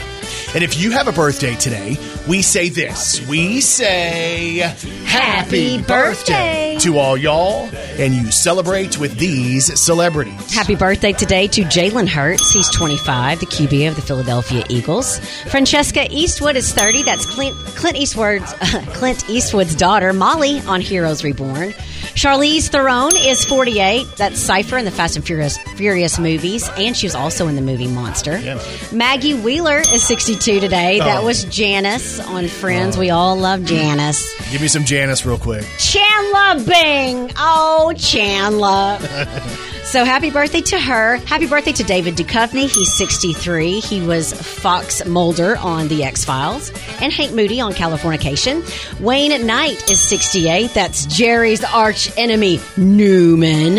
[0.55, 1.97] And if you have a birthday today,
[2.29, 3.27] we say this.
[3.29, 4.59] We say
[5.05, 6.77] happy, Happy birthday.
[6.81, 10.55] to all y'all, and you celebrate with these celebrities.
[10.55, 12.53] Happy birthday today to Jalen Hurts.
[12.53, 15.19] He's 25, the QB of the Philadelphia Eagles.
[15.51, 17.03] Francesca Eastwood is 30.
[17.03, 18.53] That's Clint, Clint Eastwood's
[18.95, 21.75] Clint Eastwood's daughter, Molly, on Heroes Reborn.
[22.15, 24.07] Charlize Theron is 48.
[24.17, 27.61] That's Cipher in the Fast and Furious, Furious movies, and she was also in the
[27.61, 28.39] movie Monster.
[28.39, 28.63] Yeah.
[28.93, 31.01] Maggie Wheeler is 62 today.
[31.01, 31.25] That Oh.
[31.27, 32.97] was Janice on Friends.
[32.97, 34.33] We all love Janice.
[34.53, 35.67] Give me some Janice real quick.
[35.79, 37.33] Chandler Bing.
[37.37, 38.99] Oh, Chandler.
[39.95, 41.19] so happy birthday to her.
[41.19, 42.69] Happy birthday to David Duchovny.
[42.69, 43.79] He's 63.
[43.79, 48.65] He was Fox Mulder on The X Files and Hank Moody on Californication.
[48.99, 50.73] Wayne Knight is 68.
[50.75, 53.79] That's Jerry's arch enemy, Newman,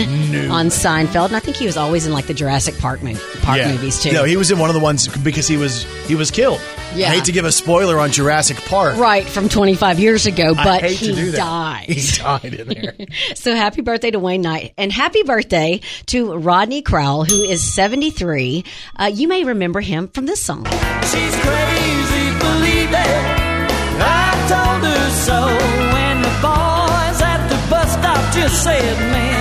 [0.50, 1.26] on Seinfeld.
[1.28, 4.14] And I think he was always in like the Jurassic Park, mo- Park movies too.
[4.14, 6.62] No, he was in one of the ones because he was he was killed.
[6.96, 7.10] Yeah.
[7.10, 8.98] I hate to give a spoiler on Jurassic Park.
[8.98, 11.38] Right, from 25 years ago, I but hate he to do that.
[11.38, 11.86] died.
[11.90, 12.96] He died in there.
[13.36, 18.64] So happy birthday to Wayne Knight and happy birthday to Rodney Crowell, who is 73.
[18.96, 20.66] Uh, you may remember him from this song.
[20.66, 23.66] She's crazy, believe it.
[23.98, 25.46] I told her so.
[25.94, 29.35] When the boys at the bus stop just said, man,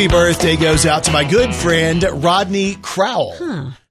[0.00, 3.34] Happy birthday goes out to my good friend Rodney Crowell,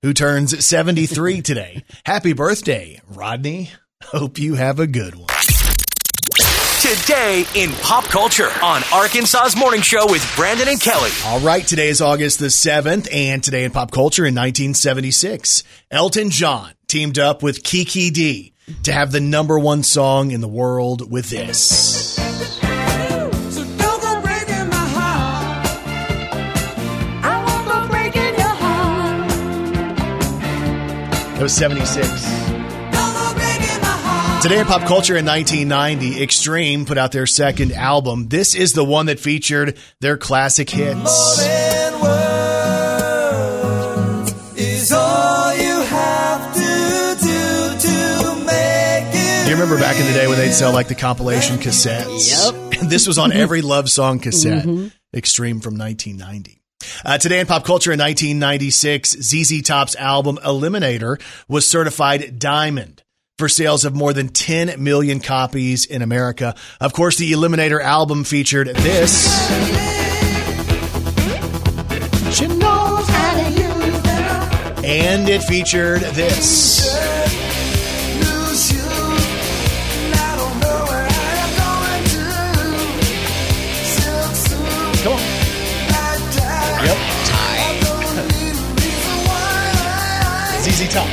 [0.01, 1.83] who turns 73 today.
[2.03, 3.69] Happy birthday, Rodney.
[4.05, 5.27] Hope you have a good one.
[6.81, 11.11] Today in pop culture on Arkansas's Morning Show with Brandon and Kelly.
[11.25, 16.31] All right, today is August the 7th, and today in pop culture in 1976, Elton
[16.31, 21.11] John teamed up with Kiki Dee to have the number one song in the world
[21.11, 22.17] with this.
[31.39, 32.05] That was 76.
[34.43, 38.27] Today in pop culture in 1990, Extreme put out their second album.
[38.27, 41.39] This is the one that featured their classic hits.
[49.47, 52.51] You remember back in the day when they'd sell like the compilation cassettes?
[52.51, 52.81] Yep.
[52.89, 54.67] this was on every love song cassette.
[55.13, 56.58] Extreme from 1990.
[57.05, 63.03] Uh, today in pop culture in 1996, ZZ Top's album Eliminator was certified diamond
[63.37, 66.55] for sales of more than 10 million copies in America.
[66.81, 69.47] Of course, the Eliminator album featured this.
[72.35, 74.83] She knows how to use.
[74.83, 76.88] And it featured this.
[90.87, 91.07] Top.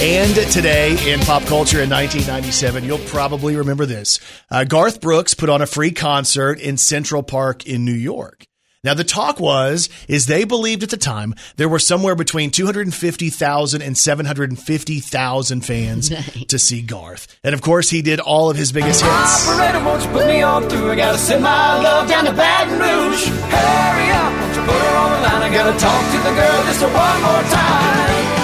[0.00, 4.20] And today in pop culture in 1997, you'll probably remember this.
[4.50, 8.46] Uh, Garth Brooks put on a free concert in Central Park in New York.
[8.84, 13.82] Now the talk was, is they believed at the time there were somewhere between 250,000
[13.82, 16.08] and 750,000 fans
[16.46, 17.26] to see Garth.
[17.42, 19.48] And of course he did all of his biggest hits.
[19.48, 20.92] Operator, won't you put me on through?
[20.92, 23.26] I gotta send my love down to Baton Rouge.
[23.26, 25.42] Hurry up, won't you put her on the line?
[25.42, 28.38] I gotta talk to the girl just one more time.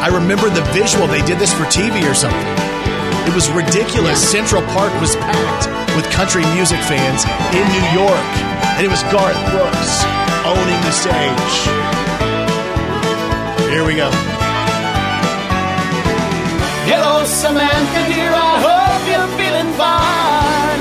[0.00, 1.06] I remember the visual.
[1.06, 2.40] They did this for TV or something.
[3.28, 4.16] It was ridiculous.
[4.30, 7.26] Central Park was packed with country music fans
[7.58, 8.30] in New York.
[8.78, 10.06] And it was Garth Brooks
[10.46, 11.54] owning the stage.
[13.74, 14.06] Here we go.
[16.86, 20.80] Hello, Samantha, dear, I hope you're feeling fine.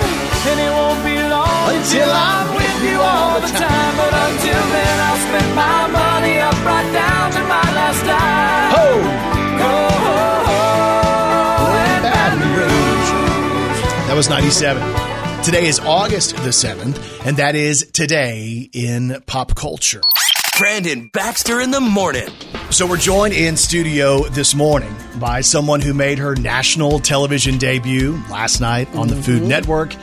[0.53, 3.93] And it won't be long until I'm with you all the time.
[3.97, 8.69] But until then, I'll spend my money up right down to my last dime.
[8.77, 9.16] Ho!
[14.17, 14.82] Was 97.
[15.43, 20.01] Today is August the 7th, and that is today in pop culture.
[20.58, 22.27] Brandon Baxter in the morning.
[22.71, 28.13] So we're joined in studio this morning by someone who made her national television debut
[28.32, 29.21] last night on the mm-hmm.
[29.21, 29.95] Food Network.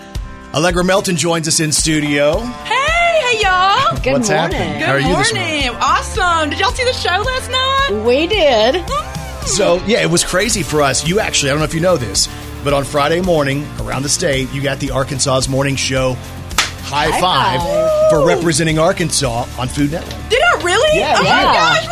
[0.54, 2.38] Allegra Melton joins us in studio.
[2.38, 3.96] Hey, hey, y'all.
[3.96, 4.52] Good What's morning.
[4.52, 4.78] happening?
[4.78, 5.70] Good How are you this morning.
[5.70, 6.50] Awesome.
[6.50, 8.04] Did y'all see the show last night?
[8.06, 8.76] We did.
[8.76, 9.46] Mm.
[9.48, 11.04] So, yeah, it was crazy for us.
[11.04, 12.28] You actually, I don't know if you know this,
[12.64, 16.14] but on Friday morning around the state, you got the Arkansas's morning show
[16.86, 18.10] High, five, five.
[18.10, 20.28] for representing Arkansas on Food Network.
[20.30, 20.98] Did I really?
[20.98, 21.44] Yeah, oh you my did.
[21.44, 21.84] gosh.
[21.86, 21.90] Woohoo.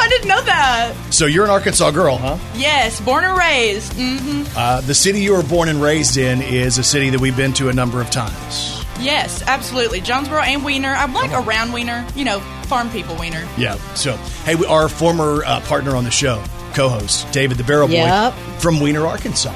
[0.00, 0.94] I didn't know that.
[1.10, 2.36] So you're an Arkansas girl, huh?
[2.56, 3.92] Yes, born and raised.
[3.94, 7.36] hmm Uh, the city you were born and raised in is a city that we've
[7.36, 8.84] been to a number of times.
[9.00, 10.00] Yes, absolutely.
[10.00, 10.92] Jonesboro and Weiner.
[10.94, 12.04] I'm like around Weiner.
[12.16, 13.46] You know, farm people Weiner.
[13.56, 13.74] Yeah.
[13.94, 16.42] So, hey, we, our former uh, partner on the show,
[16.74, 18.34] co-host David the Barrel Boy Yep.
[18.60, 19.54] from Weiner, Arkansas.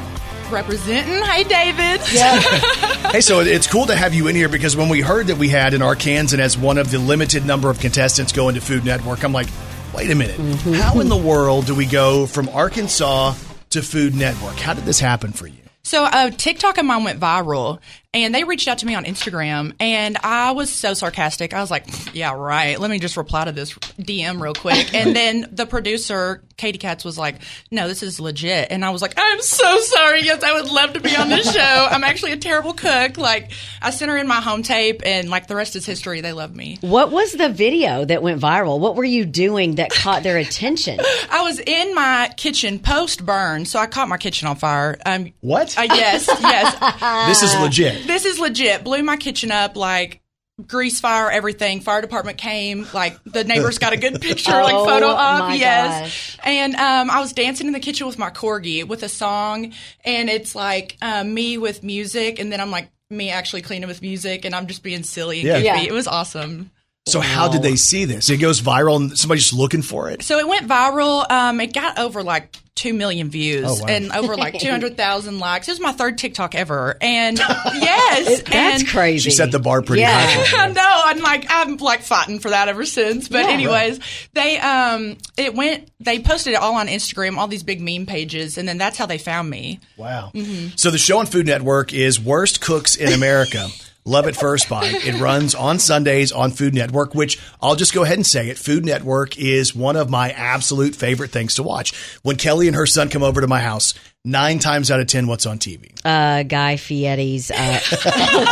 [0.51, 1.23] Representing.
[1.25, 2.01] Hey, David.
[2.13, 2.41] Yeah.
[3.07, 5.49] Hey, so it's cool to have you in here because when we heard that we
[5.49, 9.23] had an Arkansan as one of the limited number of contestants going to Food Network,
[9.23, 9.47] I'm like,
[9.95, 10.39] wait a minute,
[10.75, 13.35] how in the world do we go from Arkansas
[13.71, 14.57] to Food Network?
[14.57, 15.63] How did this happen for you?
[15.85, 17.79] So uh, TikTok of mine went viral,
[18.25, 21.55] and they reached out to me on Instagram, and I was so sarcastic.
[21.55, 22.79] I was like, "Yeah, right.
[22.79, 27.05] Let me just reply to this DM real quick." And then the producer, Katie Katz,
[27.05, 27.37] was like,
[27.71, 30.23] "No, this is legit." And I was like, "I'm so sorry.
[30.23, 31.89] Yes, I would love to be on this show.
[31.91, 33.19] I'm actually a terrible cook.
[33.19, 33.51] Like,
[33.83, 36.21] I sent her in my home tape, and like the rest is history.
[36.21, 38.79] They love me." What was the video that went viral?
[38.81, 40.99] What were you doing that caught their attention?
[41.31, 44.99] I was in my kitchen post burn, so I caught my kitchen on fire.
[45.05, 45.77] Um, What?
[45.79, 47.29] uh, yes, yes.
[47.29, 48.06] this is legit.
[48.07, 48.85] This is legit.
[48.85, 50.21] Blew my kitchen up like
[50.67, 51.81] grease fire, everything.
[51.81, 52.87] Fire department came.
[52.95, 55.49] Like the neighbors got a good picture, like Oh, photo up.
[55.49, 56.01] my yes.
[56.03, 56.39] gosh.
[56.45, 59.73] And um, I was dancing in the kitchen with my corgi with a song,
[60.05, 64.03] and it's like um, me with music, and then I'm like me actually cleaning with
[64.03, 65.55] music, and I'm just being silly and Yeah.
[65.75, 65.85] goofy.
[65.85, 65.89] Yeah.
[65.91, 66.71] It was awesome.
[67.07, 68.31] So how did they see this?
[68.31, 70.23] It goes viral and somebody's just looking for it.
[70.25, 71.31] So it went viral.
[71.31, 73.87] Um, it got over like two million views Oh, wow.
[73.89, 75.69] and over like two hundred thousand likes.
[75.69, 78.51] It was my third TikTok ever, and yes, That's
[78.83, 79.31] and crazy.
[79.31, 80.19] She set the bar pretty Yeah.
[80.21, 80.43] high.
[80.45, 80.63] for you.
[80.63, 81.01] I know.
[81.05, 83.29] I'm like I'm like fighting for that ever since.
[83.29, 83.51] But Yeah.
[83.53, 84.01] anyways,
[84.35, 85.89] they um it went.
[86.01, 89.07] They posted it all on Instagram, all these big meme pages, and then that's how
[89.07, 89.79] they found me.
[89.97, 90.33] Wow.
[90.35, 90.71] Mm-hmm.
[90.75, 93.69] So the show on Food Network is Worst Cooks in America.
[94.09, 95.05] Love at First Bite.
[95.05, 98.57] It runs on Sundays on Food Network, which I'll just go ahead and say it.
[98.57, 101.93] Food Network is one of my absolute favorite things to watch.
[102.23, 105.27] When Kelly and her son come over to my house, nine times out of ten,
[105.27, 105.91] what's on TV?
[106.05, 107.51] Uh, Guy Fieri's.
[107.51, 107.81] Uh,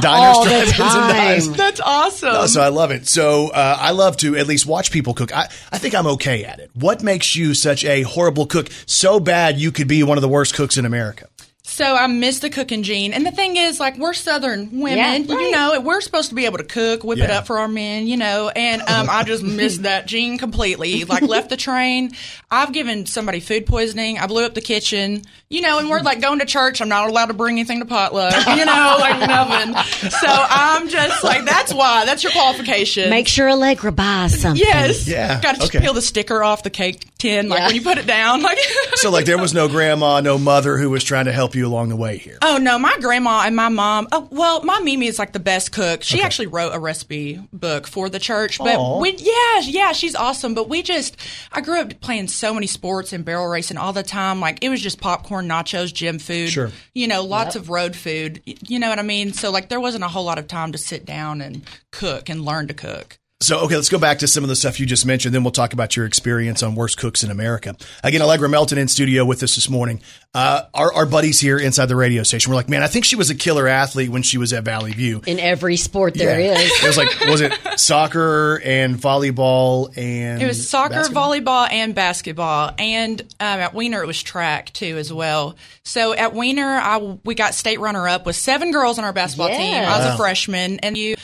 [0.00, 1.10] Diners, All the drive-ins, and time.
[1.10, 1.52] dives.
[1.52, 2.48] That's awesome.
[2.48, 3.06] So I love it.
[3.06, 5.34] So uh, I love to at least watch people cook.
[5.36, 6.70] I, I think I'm okay at it.
[6.74, 8.68] What makes you such a horrible cook?
[8.86, 11.28] So bad you could be one of the worst cooks in America.
[11.66, 13.14] So I miss the cooking gene.
[13.14, 15.50] And the thing is, like, we're Southern women, Yeah, you right.
[15.50, 18.18] know, we're supposed to be able to cook, whip it up for our men, you
[18.18, 21.04] know, and um, I just missed that gene completely.
[21.04, 22.12] Like, left the train.
[22.50, 24.18] I've given somebody food poisoning.
[24.18, 26.82] I blew up the kitchen, you know, and we're like going to church.
[26.82, 29.74] I'm not allowed to bring anything to potluck, you know, like nothing.
[30.10, 32.04] So I'm just like, that's why.
[32.04, 33.08] That's your qualification.
[33.08, 34.60] make sure Allegra buys something.
[34.64, 35.08] Yes.
[35.08, 35.80] Yeah, Got to okay.
[35.80, 37.66] peel the sticker off the cake tin, like Yeah.
[37.68, 38.42] when you put it down.
[38.42, 38.58] Like,
[38.96, 41.88] So like there was no grandma, no mother who was trying to help you along
[41.88, 42.38] the way here.
[42.42, 44.08] Oh no, my grandma and my mom.
[44.12, 46.02] Oh well, my Mimi is like the best cook.
[46.02, 48.58] She actually wrote a recipe book for the church.
[48.58, 49.00] But Aw.
[49.00, 50.54] we, yeah, yeah, she's awesome.
[50.54, 51.16] But we just,
[51.52, 54.40] I grew up playing so many sports and barrel racing all the time.
[54.40, 56.50] Like it was just popcorn, nachos, gym food.
[56.50, 56.70] Sure.
[56.94, 58.42] You know, lots of road food.
[58.44, 59.32] You know what I mean?
[59.32, 62.44] So like there wasn't a whole lot of time to sit down and cook and
[62.44, 63.18] learn to cook.
[63.44, 65.34] So, okay, let's go back to some of the stuff you just mentioned.
[65.34, 67.76] Then we'll talk about your experience on Worst Cooks in America.
[68.02, 70.00] Again, Allegra Melton in studio with us this morning.
[70.32, 73.16] Uh, our, our buddies here inside the radio station were like, man, I think she
[73.16, 75.20] was a killer athlete when she was at Valley View.
[75.26, 76.58] In every sport there Yeah.
[76.58, 76.70] is.
[76.82, 81.32] It was like, was it soccer and volleyball and It was soccer, basketball?
[81.34, 82.72] volleyball, and basketball.
[82.78, 83.26] And um,
[83.60, 85.54] at Weiner, it was track too as well.
[85.84, 89.50] So at Weiner, I we got state runner up with seven girls on our basketball
[89.50, 89.58] Yeah.
[89.58, 89.74] team.
[89.88, 91.14] I was a freshman, and you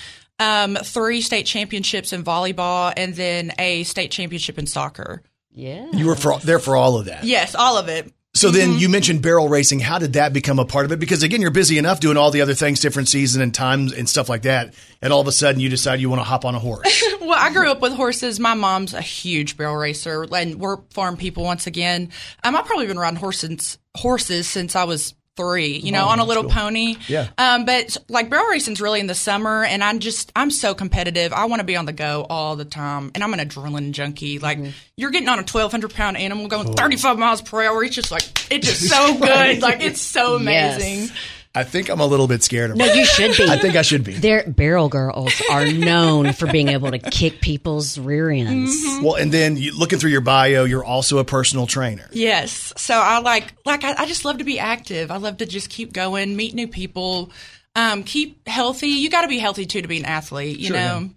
[0.40, 5.22] um, three state championships in volleyball, and then a state championship in soccer.
[5.53, 5.87] Yeah.
[5.92, 7.24] You were for, there for all of that.
[7.24, 8.12] Yes, all of it.
[8.33, 9.81] So then you mentioned barrel racing.
[9.81, 11.00] How did that become a part of it?
[11.00, 14.09] Because again, you're busy enough doing all the other things, different season and times and
[14.09, 14.72] stuff like that.
[15.03, 17.05] And all of a sudden you decide you want to hop on a horse.
[17.20, 18.40] Well, I grew up with horses.
[18.40, 22.09] My mom's a huge barrel racer, and we're farm people once again.
[22.42, 25.78] Um, I've probably been riding horses horses since I was three.
[25.78, 26.96] You know, on a little pony.
[27.08, 27.28] Yeah.
[27.38, 31.32] Um, but like barrel racing's really in the summer, and I'm just I'm so competitive.
[31.32, 34.38] I want to be on the go all the time, and I'm an adrenaline junkie.
[34.38, 34.58] Like
[34.96, 37.82] you're getting on a 1,200 pound animal going 35 miles per hour.
[37.84, 39.62] It's just like it's just so good.
[39.62, 40.98] Like it's so amazing.
[41.00, 41.12] Yes.
[41.52, 42.94] I think I'm a little bit scared of No, it.
[42.94, 43.48] you should be.
[43.50, 44.12] I think I should be.
[44.14, 48.72] Their barrel girls are known for being able to kick people's rear ends.
[49.02, 52.08] Well, and then you, looking through your bio, you're also a personal trainer.
[52.12, 52.72] Yes.
[52.76, 55.10] So I like like I, I just love to be active.
[55.10, 57.32] I love to just keep going, meet new people,
[57.74, 58.88] um, keep healthy.
[58.88, 60.58] You got to be healthy too to be an athlete.
[60.60, 61.10] You know.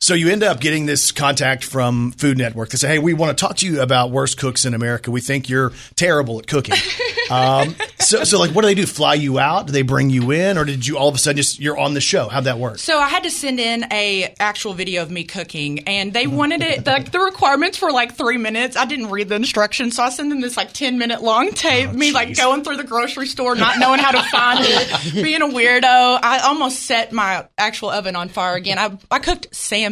[0.00, 2.68] So you end up getting this contact from Food Network.
[2.68, 5.10] to say, "Hey, we want to talk to you about worst cooks in America.
[5.10, 6.76] We think you're terrible at cooking."
[7.30, 8.86] um, so, so like, what do they do?
[8.86, 9.66] Fly you out?
[9.66, 11.94] Do they bring you in, or did you all of a sudden just you're on
[11.94, 12.28] the show?
[12.28, 12.78] How'd that work?
[12.78, 16.62] So I had to send in a actual video of me cooking, and they wanted
[16.62, 16.86] it.
[16.86, 18.76] Like the requirements were like three minutes.
[18.76, 21.90] I didn't read the instructions, so I sent them this like ten minute long tape.
[21.92, 25.48] me like going through the grocery store, not knowing how to find it, being a
[25.48, 26.20] weirdo.
[26.22, 28.78] I almost set my actual oven on fire again.
[28.78, 29.87] I I cooked salmon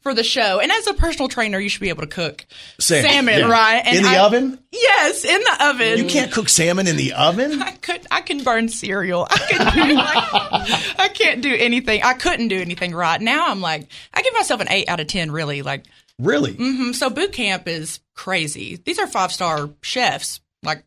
[0.00, 2.46] for the show, and as a personal trainer, you should be able to cook
[2.80, 3.50] Salmon, yeah.
[3.50, 3.86] right?
[3.86, 4.58] In the I- oven?
[4.72, 5.98] Yes, in the oven.
[5.98, 7.62] You can't cook salmon in the oven.
[7.62, 9.26] I could I can burn cereal.
[9.30, 12.02] I could do like, I can't do anything.
[12.02, 13.20] I couldn't do anything right.
[13.20, 15.84] Now I'm like I give myself an 8 out of 10 really like
[16.18, 16.54] Really?
[16.54, 18.76] mm, so boot camp is crazy.
[18.84, 20.82] These are five-star chefs like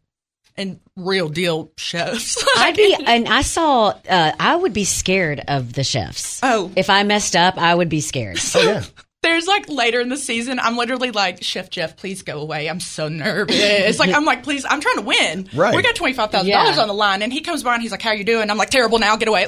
[0.57, 2.43] and real deal chefs.
[2.57, 6.39] I'd be, and I saw, uh, I would be scared of the chefs.
[6.43, 6.71] Oh.
[6.75, 8.39] If I messed up, I would be scared.
[8.55, 8.83] Oh yeah.
[9.23, 12.69] There's like later in the season, I'm literally like, Chef Jeff, please go away.
[12.69, 13.55] I'm so nervous.
[13.59, 15.49] It's like I'm like, please, I'm trying to win.
[15.53, 15.75] Right.
[15.75, 16.81] We got twenty five thousand dollars Yeah.
[16.83, 18.69] on the line, and he comes by and he's like, "How you doing?" I'm like,
[18.69, 19.17] "Terrible now.
[19.17, 19.45] Get away."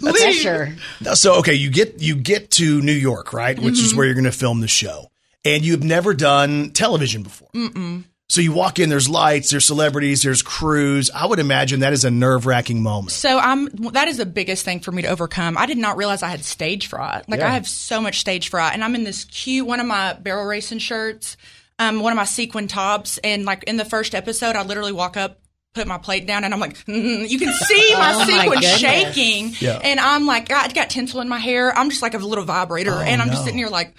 [0.00, 0.14] Leave.
[0.14, 0.74] Pressure.
[1.14, 3.58] So okay, you get you get to New York, right?
[3.58, 5.10] Which is where you're going to film the show,
[5.44, 7.48] and you've never done television before.
[7.54, 8.04] Mm-mm.
[8.30, 11.10] So you walk in, there's lights, there's celebrities, there's crews.
[11.10, 13.10] I would imagine that is a nerve wracking moment.
[13.12, 15.58] So I'm that is the biggest thing for me to overcome.
[15.58, 17.28] I did not realize I had stage fright.
[17.28, 17.48] Like Yeah.
[17.48, 20.46] I have so much stage fright, and I'm in this cute one of my barrel
[20.46, 21.36] racing shirts,
[21.78, 25.16] um, one of my sequin tops, and like in the first episode, I literally walk
[25.16, 25.38] up.
[25.74, 28.78] Put my plate down and I'm like, mm, you can see my Oh, sequin goodness.
[28.78, 29.80] shaking, Yeah.
[29.82, 31.76] and I'm like, I got tinsel in my hair.
[31.76, 33.32] I'm just like a little vibrator, and I'm no.
[33.34, 33.92] just sitting here like,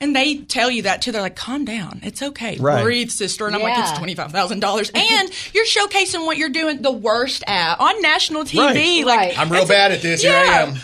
[0.00, 1.12] and they tell you that too.
[1.12, 2.82] They're like, calm down, it's okay, Right.
[2.82, 3.46] breathe, sister.
[3.46, 6.92] And I'm like, it's twenty five thousand dollars, and you're showcasing what you're doing the
[6.92, 8.58] worst at on national TV.
[8.58, 9.06] Right.
[9.06, 9.38] Like, Right.
[9.38, 10.22] I'm real bad at this.
[10.22, 10.76] Here I am.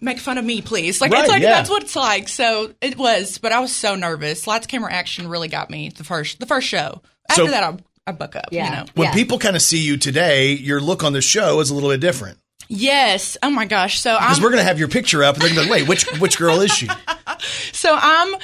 [0.00, 1.00] Make fun of me, please.
[1.00, 1.50] Like Right, it's like yeah.
[1.50, 2.28] that's what it's like.
[2.28, 4.46] So it was, but I was so nervous.
[4.46, 7.00] Lights, camera, action really got me the first the first show.
[7.28, 7.76] After So- that, I,
[8.06, 8.46] I buck up.
[8.50, 8.64] Yeah.
[8.64, 8.84] You know.
[8.94, 9.14] When Yeah.
[9.14, 12.00] people kind of see you today, your look on the show is a little bit
[12.00, 12.38] different.
[12.72, 13.36] Yes.
[13.42, 13.98] Oh my gosh.
[13.98, 15.80] So Because we're going to have your picture up, and they're going to be like,
[15.80, 16.88] wait, which which girl is she?
[17.72, 18.36] so I'm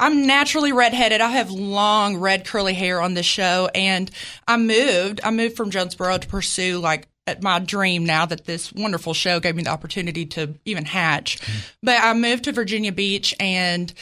[0.00, 1.20] I'm naturally redheaded.
[1.20, 4.10] I have long red curly hair on this show, and
[4.48, 5.20] I moved.
[5.22, 8.04] I moved from Jonesboro to pursue like at my dream.
[8.04, 11.60] Now that this wonderful show gave me the opportunity to even hatch, mm-hmm.
[11.84, 13.92] but I moved to Virginia Beach and.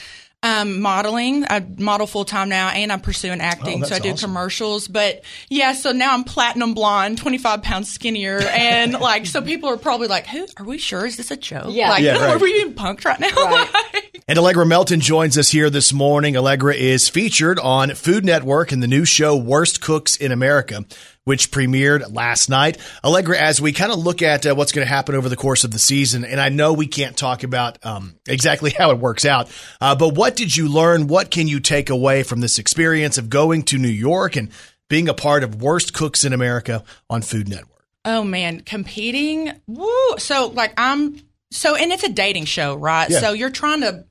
[0.47, 1.45] Um, modeling.
[1.49, 3.83] I model full time now, and I'm pursuing acting.
[3.83, 4.31] Oh, so I that's do awesome.
[4.31, 4.89] commercials.
[4.89, 9.79] But yeah, so now I'm platinum blonde, 25 pounds skinnier, and like, so people are
[9.79, 11.07] probably like, "Who are we sure?
[11.07, 11.69] Is this a joke?
[11.71, 11.89] Yeah.
[11.89, 12.35] like, Yeah, right.
[12.37, 13.67] are we being punked right now?"
[14.27, 16.35] And Allegra Melton joins us here this morning.
[16.35, 20.87] Allegra is featured on Food Network in the new show Worst Cooks in America,
[21.25, 22.79] which premiered last night.
[23.03, 25.64] Allegra, as we kind of look at uh, what's going to happen over the course
[25.64, 29.25] of the season, and I know we can't talk about um, exactly how it works
[29.25, 29.51] out,
[29.81, 31.07] uh, but what did you learn?
[31.07, 34.51] What can you take away from this experience of going to New York and
[34.89, 37.70] being a part of Worst Cooks in America on Food Network?
[38.05, 39.53] Oh man, competing.
[39.66, 40.18] Woo.
[40.18, 41.18] So like I'm
[41.51, 43.09] so and it's a dating show, right?
[43.09, 43.20] Yeah.
[43.20, 44.05] So you're trying to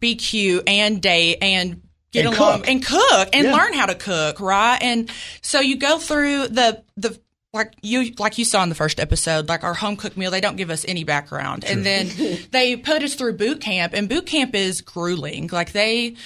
[0.00, 1.82] be cute and date and
[2.16, 2.68] get And along cook.
[2.68, 3.54] and cook and Yeah.
[3.54, 4.78] learn how to cook, right?
[4.82, 5.10] And
[5.42, 7.18] so you go through the the
[7.52, 10.40] like you like you saw in the first episode, like our home cooked meal, they
[10.42, 11.64] don't give us any background.
[11.64, 12.10] And then
[12.50, 15.48] they put us through boot camp and boot camp is grueling.
[15.50, 16.16] Like they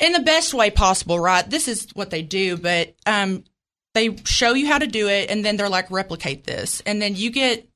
[0.00, 1.48] in the best way possible, right?
[1.48, 3.44] This is what they do, but um
[3.94, 7.14] they show you how to do it and then they're like replicate this and then
[7.16, 7.68] you get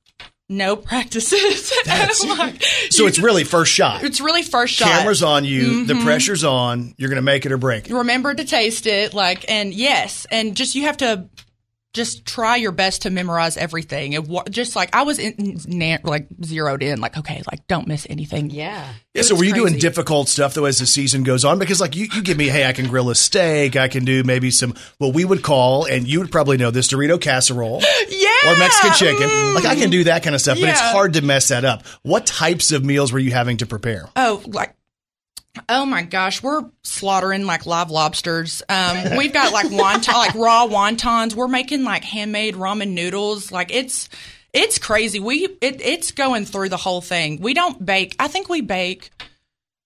[0.49, 1.71] no practices
[2.27, 4.03] Like, So it's really first shot.
[4.03, 6.03] it's really first shot Camera's on you, the Mhm.
[6.03, 7.93] pressure's on, you're going to make it or break it.
[7.93, 11.25] remember to taste it like and yes and just you have to
[11.95, 15.97] just try your best to memorize everything and wa- just like i was in, na-
[16.03, 18.85] like zeroed in like okay like don't miss anything Yeah.
[19.15, 21.57] Yeah, so was were you doing difficult stuff though as the season goes on?
[21.57, 24.25] Because like you, you give me, hey, I can grill a steak, I can do
[24.25, 28.27] maybe some what we would call, and you would probably know this Dorito casserole yeah
[28.51, 29.29] or Mexican chicken.
[29.29, 29.55] Mm.
[29.55, 31.85] Like I can do that kind of stuff, but it's hard to mess that up.
[32.01, 34.09] What types of meals were you having to prepare?
[34.17, 34.74] Oh, like,
[35.69, 38.61] oh my gosh, we're slaughtering like live lobsters.
[38.69, 41.33] Um, we've got like wonton, like raw wontons.
[41.35, 43.51] We're making like handmade ramen noodles.
[43.51, 44.09] Like it's,
[44.53, 45.19] it's crazy.
[45.19, 47.41] We, it, it's going through the whole thing.
[47.41, 48.15] We don't bake.
[48.19, 49.09] I think we bake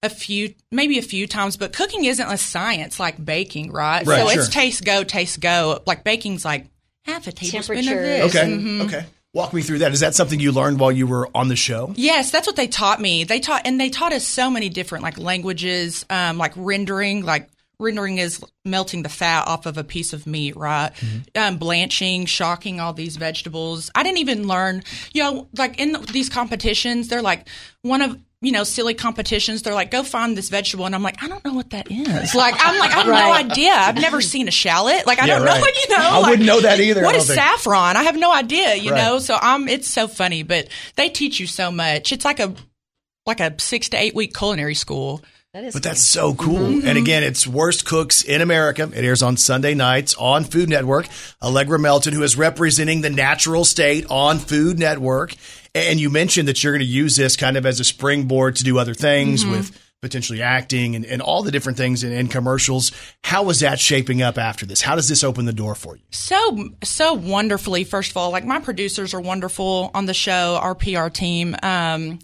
[0.04, 4.06] a few, maybe a few times, but cooking isn't a science like baking, right?
[4.06, 4.40] Right, so sure.
[4.42, 5.82] it's taste go, taste go.
[5.86, 6.68] Like baking's like
[7.06, 8.36] half a tablespoon of this.
[8.36, 8.82] Okay, Mhm.
[8.86, 9.06] okay.
[9.34, 9.92] Walk me through that.
[9.92, 11.94] Is that something you learned while you were on the show?
[11.96, 13.24] Yes, that's what they taught me.
[13.26, 17.48] They taught and they taught us so many different like languages, um, like rendering, like
[17.80, 20.92] rendering is melting the fat off of a piece of meat, right?
[21.36, 23.92] Um, blanching, shocking all these vegetables.
[23.94, 27.48] I didn't even learn, you know, like in these competitions, they're like
[27.84, 29.62] one of you know, silly competitions.
[29.64, 32.34] They're like, go find this vegetable, and I'm like, I don't know what that is.
[32.34, 33.72] Like, I'm like, I have no idea.
[33.72, 35.06] I've never seen a shallot.
[35.06, 35.56] Like, I Yeah, don't right.
[35.56, 35.60] know.
[35.62, 37.40] What, you know, I like, wouldn't know that either, I What don't is think.
[37.40, 37.98] saffron?
[37.98, 38.76] I have no idea.
[38.76, 39.04] You Right.
[39.04, 39.68] know, so I'm.
[39.68, 42.12] It's so funny, but they teach you so much.
[42.14, 42.54] It's like a
[43.26, 45.22] like a six to eight week culinary school.
[45.54, 46.60] That is But that's so cool.
[46.60, 46.88] Mm-hmm.
[46.88, 48.84] And again, it's Worst Cooks in America.
[48.94, 51.08] It airs on Sunday nights on Food Network.
[51.42, 55.34] Allegra Melton, who is representing the natural state on Food Network.
[55.76, 58.64] And you mentioned that you're going to use this kind of as a springboard to
[58.64, 62.92] do other things with potentially acting and, and all the different things in, in commercials.
[63.24, 64.82] How is that shaping up after this?
[64.82, 66.02] How does this open the door for you?
[66.12, 67.84] So so wonderfully.
[67.84, 70.58] First of all, like my producers are wonderful on the show.
[70.62, 71.56] Our PR team.
[71.62, 72.20] Um,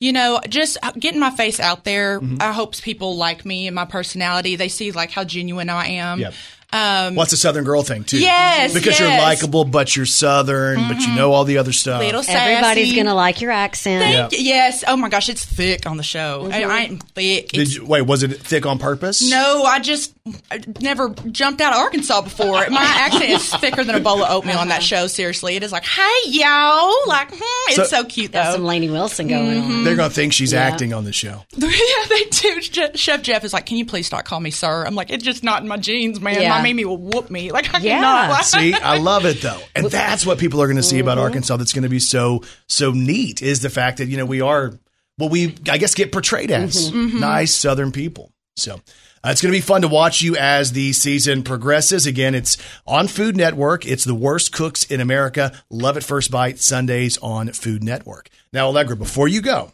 [0.00, 2.20] you know, just getting my face out there.
[2.20, 2.38] Mm-hmm.
[2.40, 4.56] I hope people like me and my personality.
[4.56, 6.20] They see like how genuine I am.
[6.20, 6.34] Yep.
[6.72, 8.16] What's a Southern girl thing too?
[8.18, 9.08] Um, Yes, because you're.
[9.08, 9.20] Mm-hmm.
[9.22, 12.00] likable, but you're Southern, but you know all the other stuff.
[12.00, 14.02] Little Everybody's going to like your accent.
[14.02, 14.38] Thank you.
[14.40, 14.84] Yes.
[14.86, 16.48] Oh my gosh, it's thick on the show.
[16.50, 17.48] I, I am thick.
[17.48, 19.28] Did you, wait, was it thick on purpose?
[19.28, 20.14] No, I just
[20.50, 22.68] I never jumped out of Arkansas before.
[22.70, 25.06] My accent is thicker than a bowl of oatmeal on that show.
[25.06, 28.52] Seriously, it is like, hey y'all, like, hmm, it's So- so, cute Got though.
[28.56, 29.72] some Lainey Wilson going mm-hmm.
[29.72, 29.84] on.
[29.84, 30.60] They're going to think she's Yeah.
[30.62, 31.44] acting on the show.
[31.56, 31.68] yeah,
[32.08, 32.60] they do.
[32.60, 34.84] Je- Chef Jeff is like, can you please stop calling me sir?
[34.84, 36.40] I'm like, it's just not in my genes, man.
[36.40, 36.50] Yeah.
[36.50, 37.50] My Mimi will whoop me.
[37.50, 37.96] Like, I Yeah.
[37.96, 38.30] cannot.
[38.30, 41.16] Like, See, I love it though, and that's what people are going to see about
[41.16, 41.24] mm-hmm.
[41.24, 41.56] Arkansas.
[41.56, 44.72] That's going to be so so neat is the fact that you know we are
[45.16, 47.20] what we I guess get portrayed as mm-hmm.
[47.20, 48.32] nice Southern people.
[48.56, 48.80] So.
[49.22, 52.06] Uh, it's going to be fun to watch you as the season progresses.
[52.06, 52.56] Again, it's
[52.86, 53.86] on Food Network.
[53.86, 55.52] It's the worst cooks in America.
[55.68, 58.30] Love at First Bite Sundays on Food Network.
[58.52, 59.72] Now, Allegra, before you go,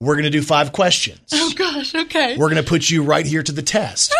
[0.00, 1.20] we're going to do five questions.
[1.32, 2.36] oh gosh, okay.
[2.36, 4.12] We're going to put you right here to the test.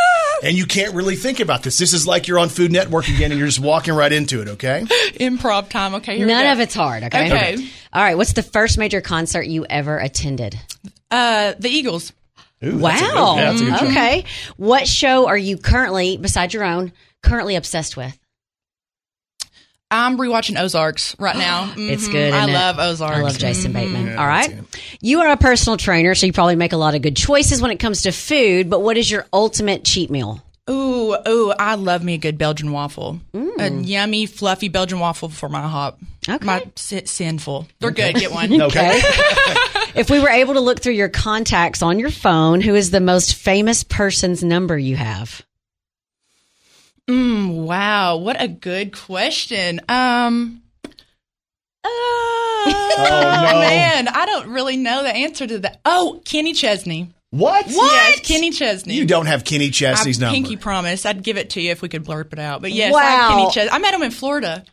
[0.42, 1.76] And you can't really think about this.
[1.76, 4.48] This is like you're on Food Network again and you're just walking right into it,
[4.48, 4.84] okay?
[5.14, 5.96] Improv time.
[5.96, 6.52] Okay, here we None go.
[6.52, 7.26] of it's hard, okay?
[7.26, 7.68] Okay.
[7.92, 8.16] All right.
[8.16, 10.58] What's the first major concert you ever attended?
[11.10, 12.12] Uh, the Eagles.
[12.64, 13.36] Ooh, that's a good- wow.
[13.36, 14.24] yeah, that's a good okay.
[14.56, 16.92] What show are you currently, besides your own,
[17.22, 18.16] currently obsessed with?
[19.92, 21.72] I'm rewatching Ozarks right now.
[21.76, 22.12] It's Mhm.
[22.12, 22.32] good.
[22.32, 22.52] I isn't it?
[22.54, 23.16] love Ozarks.
[23.16, 24.06] I love Jason Bateman.
[24.06, 24.50] Yeah, All me right.
[24.50, 24.78] too.
[25.00, 27.70] You are a personal trainer, so you probably make a lot of good choices when
[27.72, 28.70] it comes to food.
[28.70, 30.42] But what is your ultimate cheat meal?
[30.68, 33.18] Ooh, ooh, I love me a good Belgian waffle.
[33.34, 33.84] A Mm.
[33.88, 35.98] yummy, fluffy Belgian waffle for my hop.
[36.30, 36.44] Okay.
[36.44, 37.66] My si- sinful.
[37.80, 38.14] They're good.
[38.16, 38.50] Get one.
[38.62, 39.00] Okay.
[39.94, 43.00] if we were able to look through your contacts on your phone, who is the
[43.00, 45.42] most famous person's number you have?
[47.08, 49.80] Mm, wow, what a good question.
[49.88, 50.62] Um.
[51.82, 53.60] Oh, no.
[53.60, 55.80] man, I don't really know the answer to that.
[55.84, 57.12] Oh, Kenny Chesney.
[57.30, 57.66] What?
[57.68, 58.94] Yes, Kenny Chesney.
[58.94, 60.34] You don't have Kenny Chesney's I number.
[60.34, 61.06] pinky promise.
[61.06, 62.60] I'd give it to you if we could blurb it out.
[62.60, 63.70] But yes, I have Kenny Chesney.
[63.70, 64.64] I met him in Florida.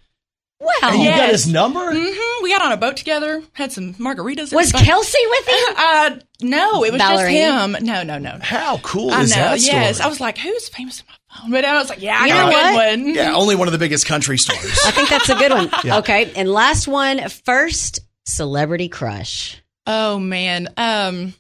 [0.60, 0.72] Wow.
[0.84, 1.92] And you got his number?
[1.94, 4.52] hmm We got on a boat together, had some margaritas.
[4.54, 4.84] Was fun.
[4.84, 5.54] Kelsey with him?
[5.78, 7.34] Uh, no, it was Valerie?
[7.34, 7.86] just him.
[7.86, 8.38] No, no, no.
[8.42, 9.36] How cool I is know.
[9.38, 9.78] that story?
[9.78, 12.26] Yes, I was like, "Who's famous on my phone?" But I was like, "Yeah, I
[12.26, 14.80] You got know a good one." yeah, only one of the biggest country stores.
[14.86, 15.70] I think that's a good one.
[16.00, 16.32] Okay.
[16.36, 19.62] And last one, first celebrity crush.
[19.86, 21.34] Oh man, um,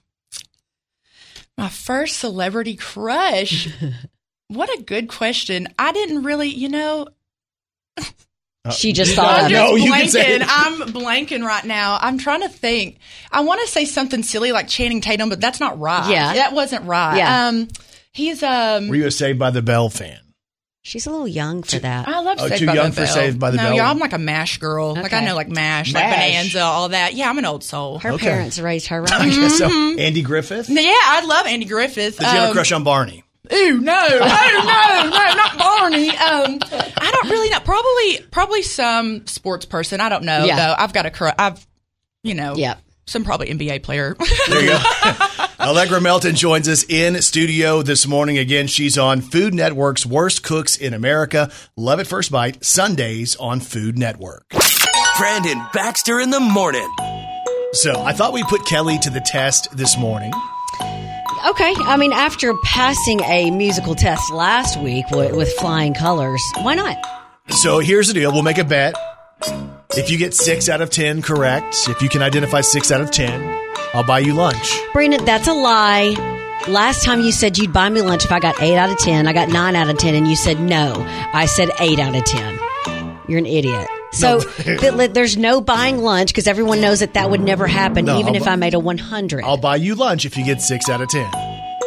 [1.57, 3.67] my first celebrity crush.
[4.47, 5.67] what a good question.
[5.79, 7.07] I didn't really, you know,
[8.71, 9.75] She just thought gotta of know.
[9.75, 9.81] it.
[9.81, 10.45] you can say blanking.
[10.47, 11.97] I'm blanking right now.
[12.01, 12.97] I'm trying to think.
[13.31, 16.09] I want to say something silly like Channing Tatum, but that's not right.
[16.09, 16.33] Yeah.
[16.33, 17.17] that wasn't right.
[17.17, 17.47] Yeah.
[17.47, 17.67] Um,
[18.13, 18.87] he's um.
[18.87, 20.19] Were you a Saved by the Bell fan?
[20.83, 22.07] She's a little young for that.
[22.07, 23.13] I love Oh, Saved too by young the for Bell.
[23.13, 23.73] Saved by the no, Bell?
[23.75, 24.95] Yeah, I'm like a Mash girl.
[24.95, 27.13] Like I know like Mash, like Bonanza, all that.
[27.13, 27.99] Yeah, I'm an old soul.
[27.99, 28.25] Her Okay.
[28.27, 29.29] parents raised her I right.
[29.29, 29.65] guess so.
[29.69, 30.69] Andy Griffith?
[30.69, 32.17] Yeah, I love Andy Griffith.
[32.17, 33.25] Did you have a Um, crush on Barney?
[33.51, 36.09] Ooh, no, oh no, no, not Barney.
[36.09, 36.59] Um,
[37.01, 37.59] I don't really know.
[37.59, 40.01] Probably, probably some sports person.
[40.01, 40.55] I don't know Yeah.
[40.55, 40.75] though.
[40.77, 41.35] I've got a crush.
[41.37, 41.65] I've,
[42.23, 42.79] you know, Yep.
[43.05, 44.15] some probably NBA player.
[44.49, 44.79] There you go.
[45.59, 48.37] Allegra Melton joins us in studio this morning.
[48.37, 51.51] Again, she's on Food Network's Worst Cooks in America.
[51.75, 54.45] Love at First Bite, Sundays on Food Network.
[55.17, 56.87] Brandon Baxter in the morning.
[57.73, 60.31] So I thought we'd put Kelly to the test this morning.
[61.47, 61.73] Okay.
[61.77, 66.97] I mean, after passing a musical test last week with, with flying colors, why not?
[67.49, 68.33] So here's the deal.
[68.33, 68.95] We'll make a bet.
[69.91, 73.11] If you get six out of 10 correct, if you can identify six out of
[73.11, 73.41] 10,
[73.93, 74.77] I'll buy you lunch.
[74.91, 76.15] Brandon, that's a lie.
[76.67, 79.27] Last time you said you'd buy me lunch if I got 8 out of 10.
[79.27, 80.95] I got 9 out of 10, and you said no.
[81.33, 82.59] I said 8 out of 10.
[83.27, 83.87] You're an idiot.
[84.13, 88.19] So th- there's no buying lunch because everyone knows that that would never happen, No,
[88.19, 89.43] even I'll if bu- I made a 100.
[89.43, 91.29] I'll buy you lunch if you get six out of 10.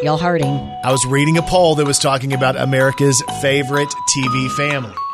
[0.03, 0.71] Y'all him.
[0.83, 4.95] I was reading a poll that was talking about America's favorite TV family.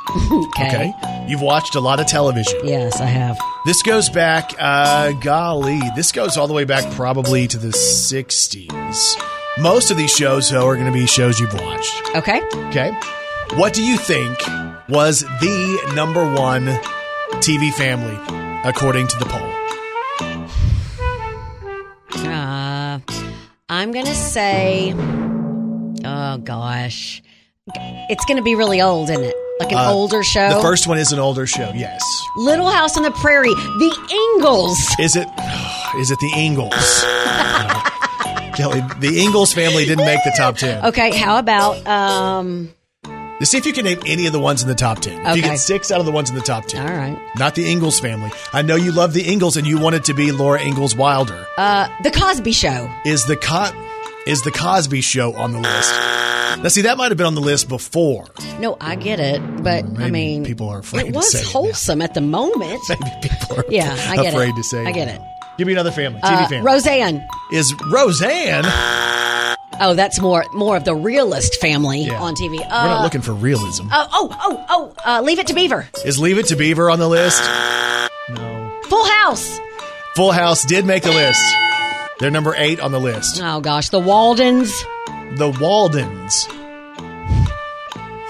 [0.56, 0.68] Okay.
[0.68, 1.24] Okay.
[1.28, 2.60] You've watched a lot of television.
[2.64, 3.36] Yes, I have.
[3.66, 9.16] This goes back, uh, golly, this goes all the way back probably to the 60s.
[9.58, 12.02] Most of these shows, though, are going to be shows you've watched.
[12.14, 12.40] Okay.
[12.68, 12.96] Okay.
[13.54, 14.38] What do you think
[14.88, 16.66] was the number one
[17.40, 18.14] TV family
[18.68, 19.52] according to the poll?
[22.26, 23.00] Uh,
[23.68, 24.92] I'm going to say,
[26.04, 27.22] oh gosh.
[27.74, 29.34] It's going to be really old, isn't it?
[29.58, 30.54] Like an Uh, older show.
[30.54, 32.02] The first one is an older show, yes.
[32.36, 34.78] Little House on the Prairie, The Ingalls.
[35.00, 35.26] Is it?
[35.98, 36.74] Is it the Ingalls?
[38.54, 40.84] Kelly, the Ingalls family didn't make the top ten.
[40.86, 42.70] Okay, how about um
[43.38, 45.24] Let's see if you can name any of the ones in the top ten.
[45.26, 47.18] If you get six out of the ones in the top ten, all right.
[47.36, 48.30] not the Ingalls family.
[48.54, 51.46] I know you love the Ingalls and you want it to be Laura Ingalls Wilder.
[51.58, 52.90] Uh The Cosby Show.
[53.04, 53.72] is the Co-
[54.26, 55.92] is the Cosby Show on the list?
[56.62, 58.24] Now, see, that might have been on the list before.
[58.58, 61.44] No, I get it, but I mean people are afraid It to was say it
[61.44, 61.50] now.
[61.50, 62.80] wholesome at the moment.
[62.88, 64.34] Maybe people are Yeah, I get it.
[64.34, 64.86] afraid to say.
[64.86, 65.20] I get it.
[65.58, 66.20] Give me another family.
[66.22, 66.72] TV Uh, family.
[66.72, 67.28] Roseanne.
[67.52, 68.64] is Roseanne.
[69.80, 72.20] Oh, that's more more of the realist family Yeah.
[72.20, 72.56] on TV.
[72.58, 73.88] Uh, We're not looking for realism.
[73.92, 74.94] Oh, oh, oh, oh!
[75.04, 75.88] Uh, Leave It to Beaver.
[76.04, 77.42] is Leave It to Beaver on the list?
[78.30, 78.80] No.
[78.84, 79.58] Full House.
[80.14, 81.42] Full House did make the list.
[82.18, 83.40] They're number eight on the list.
[83.42, 84.70] Oh gosh, the Waldens.
[85.36, 86.48] The Waldens.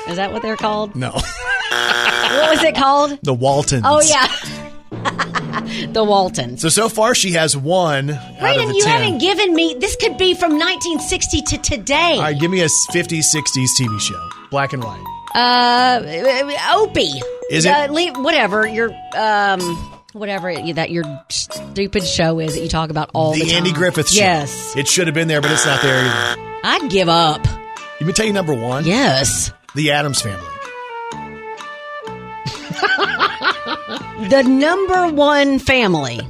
[0.09, 0.95] Is that what they're called?
[0.97, 1.11] No.
[1.11, 3.19] What was it called?
[3.23, 3.83] The Waltons.
[3.87, 4.27] Oh yeah,
[5.93, 6.61] the Waltons.
[6.63, 9.03] So so far she has one out of Brandon, the you ten.
[9.03, 9.75] haven't given me.
[9.79, 12.15] This could be from 1960 to today.
[12.17, 14.29] All right, give me a 50s, 60s TV show.
[14.51, 15.03] Black and white.
[15.35, 16.01] Uh,
[16.75, 17.21] Opie.
[17.51, 19.61] Is it- Uh, leave, whatever your um,
[20.13, 23.57] whatever it- that your stupid show is that you talk about all the, the time.
[23.59, 24.21] Andy Griffith show.
[24.21, 26.43] Yes, It should have been there, but it's not there either.
[26.65, 27.45] I'd give up.
[28.01, 28.85] Let me tell you number one.
[28.85, 30.45] Yes, The Addams Family.
[34.29, 36.21] The number one family.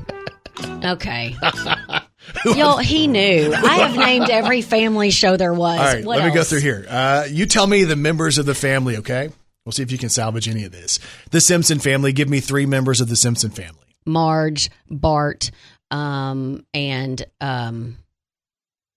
[0.84, 1.34] Okay.
[2.44, 3.52] Y'all, he knew.
[3.54, 5.78] I have named every family show there was.
[5.78, 6.86] All right, What let me go through here.
[6.88, 9.30] Uh, you tell me the members of the family, okay?
[9.64, 10.98] We'll see if you can salvage any of this.
[11.30, 12.12] The Simpson family.
[12.12, 13.80] Give me three members of the Simpson family.
[14.04, 15.50] Marge, Bart,
[15.90, 17.96] um, and um,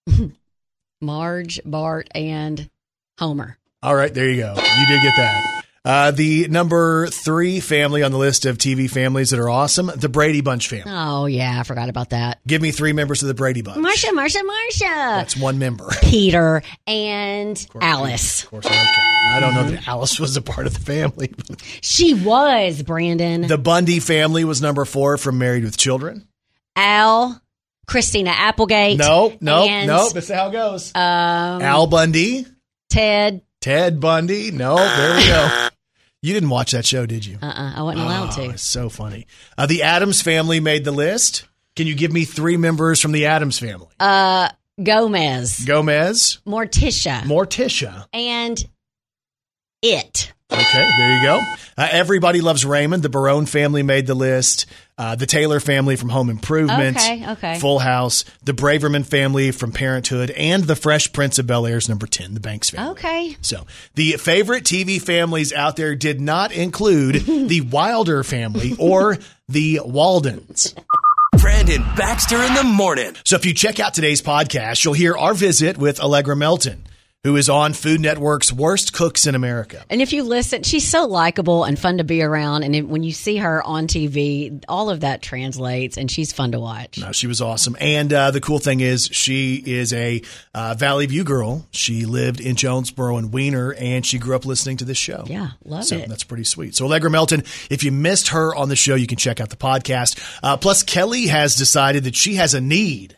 [1.02, 2.70] Marge, Bart, and
[3.18, 3.58] Homer.
[3.82, 4.54] All right, there you go.
[4.56, 5.59] You did get that.
[5.86, 10.10] Uh, the number three family on the list of TV families that are awesome, the
[10.10, 10.92] Brady Bunch family.
[10.94, 12.40] Oh yeah, I forgot about that.
[12.46, 13.78] Give me three members of the Brady Bunch.
[13.78, 14.86] Marcia, Marcia, Marcia.
[14.86, 15.88] That's one member.
[16.02, 18.44] Peter and Alice.
[18.44, 18.76] Of course, okay.
[18.76, 21.34] I don't know that Alice was a part of the family.
[21.82, 23.42] She was Brandon.
[23.42, 26.28] the Bundy family was number four from Married with Children.
[26.76, 27.42] Al,
[27.88, 28.98] Christina Applegate.
[28.98, 30.10] No, no, and, no.
[30.10, 30.94] That's how it goes.
[30.94, 31.02] Um,
[31.62, 32.46] Al Bundy,
[32.90, 33.42] Ted.
[33.62, 34.52] Ted Bundy.
[34.52, 35.69] No, there we go.
[36.22, 37.38] You didn't watch that show, did you?
[37.42, 38.50] Uh, uh I wasn't allowed Oh, to.
[38.52, 39.26] it's so funny.
[39.58, 41.46] Uh, the Addams family made the list.
[41.76, 43.88] Can you give me three members from the Addams family?
[44.00, 44.50] Uh,
[44.84, 48.06] Gomez, Gomez, Morticia, Morticia.
[48.14, 48.66] and
[49.82, 50.32] it.
[50.52, 51.40] Okay, there you go.
[51.78, 53.04] Uh, Everybody loves Raymond.
[53.04, 54.66] The Barone family made the list.
[54.98, 56.98] Uh, the Taylor family from Home Improvement.
[56.98, 57.60] Okay, okay.
[57.60, 58.26] Full House.
[58.44, 62.40] The Braverman family from Parenthood, and the Fresh Prince of Bel Air's number ten, the
[62.40, 62.92] Banks family.
[62.94, 63.38] Okay.
[63.42, 67.16] So the favorite TV families out there did not include
[67.48, 69.18] the Wilder family or
[69.48, 70.74] the Waldens.
[71.40, 73.16] Brandon Baxter in the morning.
[73.24, 76.84] So if you check out today's podcast, you'll hear our visit with Allegra Melton,
[77.26, 79.84] who is on Food Network's Worst Cooks in America.
[79.90, 82.64] And if you listen, she's so likable and fun to be around.
[82.64, 86.62] And when you see her on TV, all of that translates, and she's fun to
[86.62, 86.98] watch.
[86.98, 87.76] No, she was awesome.
[87.82, 90.22] And uh, the cool thing is, she is a
[90.54, 91.68] uh, Valley View girl.
[91.72, 95.26] She lived in Jonesboro and Weiner, and she grew up listening to this show.
[95.28, 96.08] Yeah, love so it.
[96.08, 96.74] that's pretty sweet.
[96.76, 99.58] So Allegra Melton, if you missed her on the show, you can check out the
[99.58, 100.18] podcast.
[100.42, 103.18] Uh, plus, Kelly has decided that she has a need,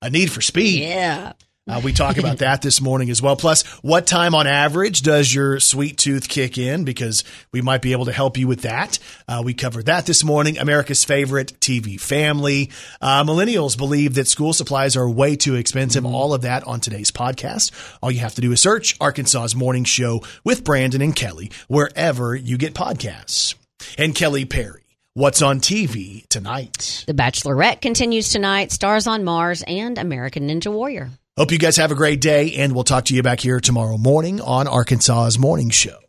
[0.00, 0.80] a need for speed.
[0.80, 1.34] Yeah.
[1.66, 3.36] Uh, we talk about that this morning as well.
[3.36, 6.84] Plus, what time on average does your sweet tooth kick in?
[6.84, 8.98] Because we might be able to help you with that.
[9.26, 10.58] Uh, we covered that this morning.
[10.58, 12.70] America's favorite TV family.
[13.00, 16.04] Uh, millennials believe that school supplies are way too expensive.
[16.04, 17.70] All of that on today's podcast.
[18.02, 22.36] All you have to do is search Arkansas's Morning Show with Brandon and Kelly wherever
[22.36, 23.54] you get podcasts.
[23.96, 24.82] And Kelly Perry.
[25.14, 27.04] What's on TV tonight?
[27.06, 31.08] The Bachelorette continues tonight, Stars on Mars, and American Ninja Warrior.
[31.36, 33.98] Hope you guys have a great day, and we'll talk to you back here tomorrow
[33.98, 36.03] morning on Arkansas's Morning Show.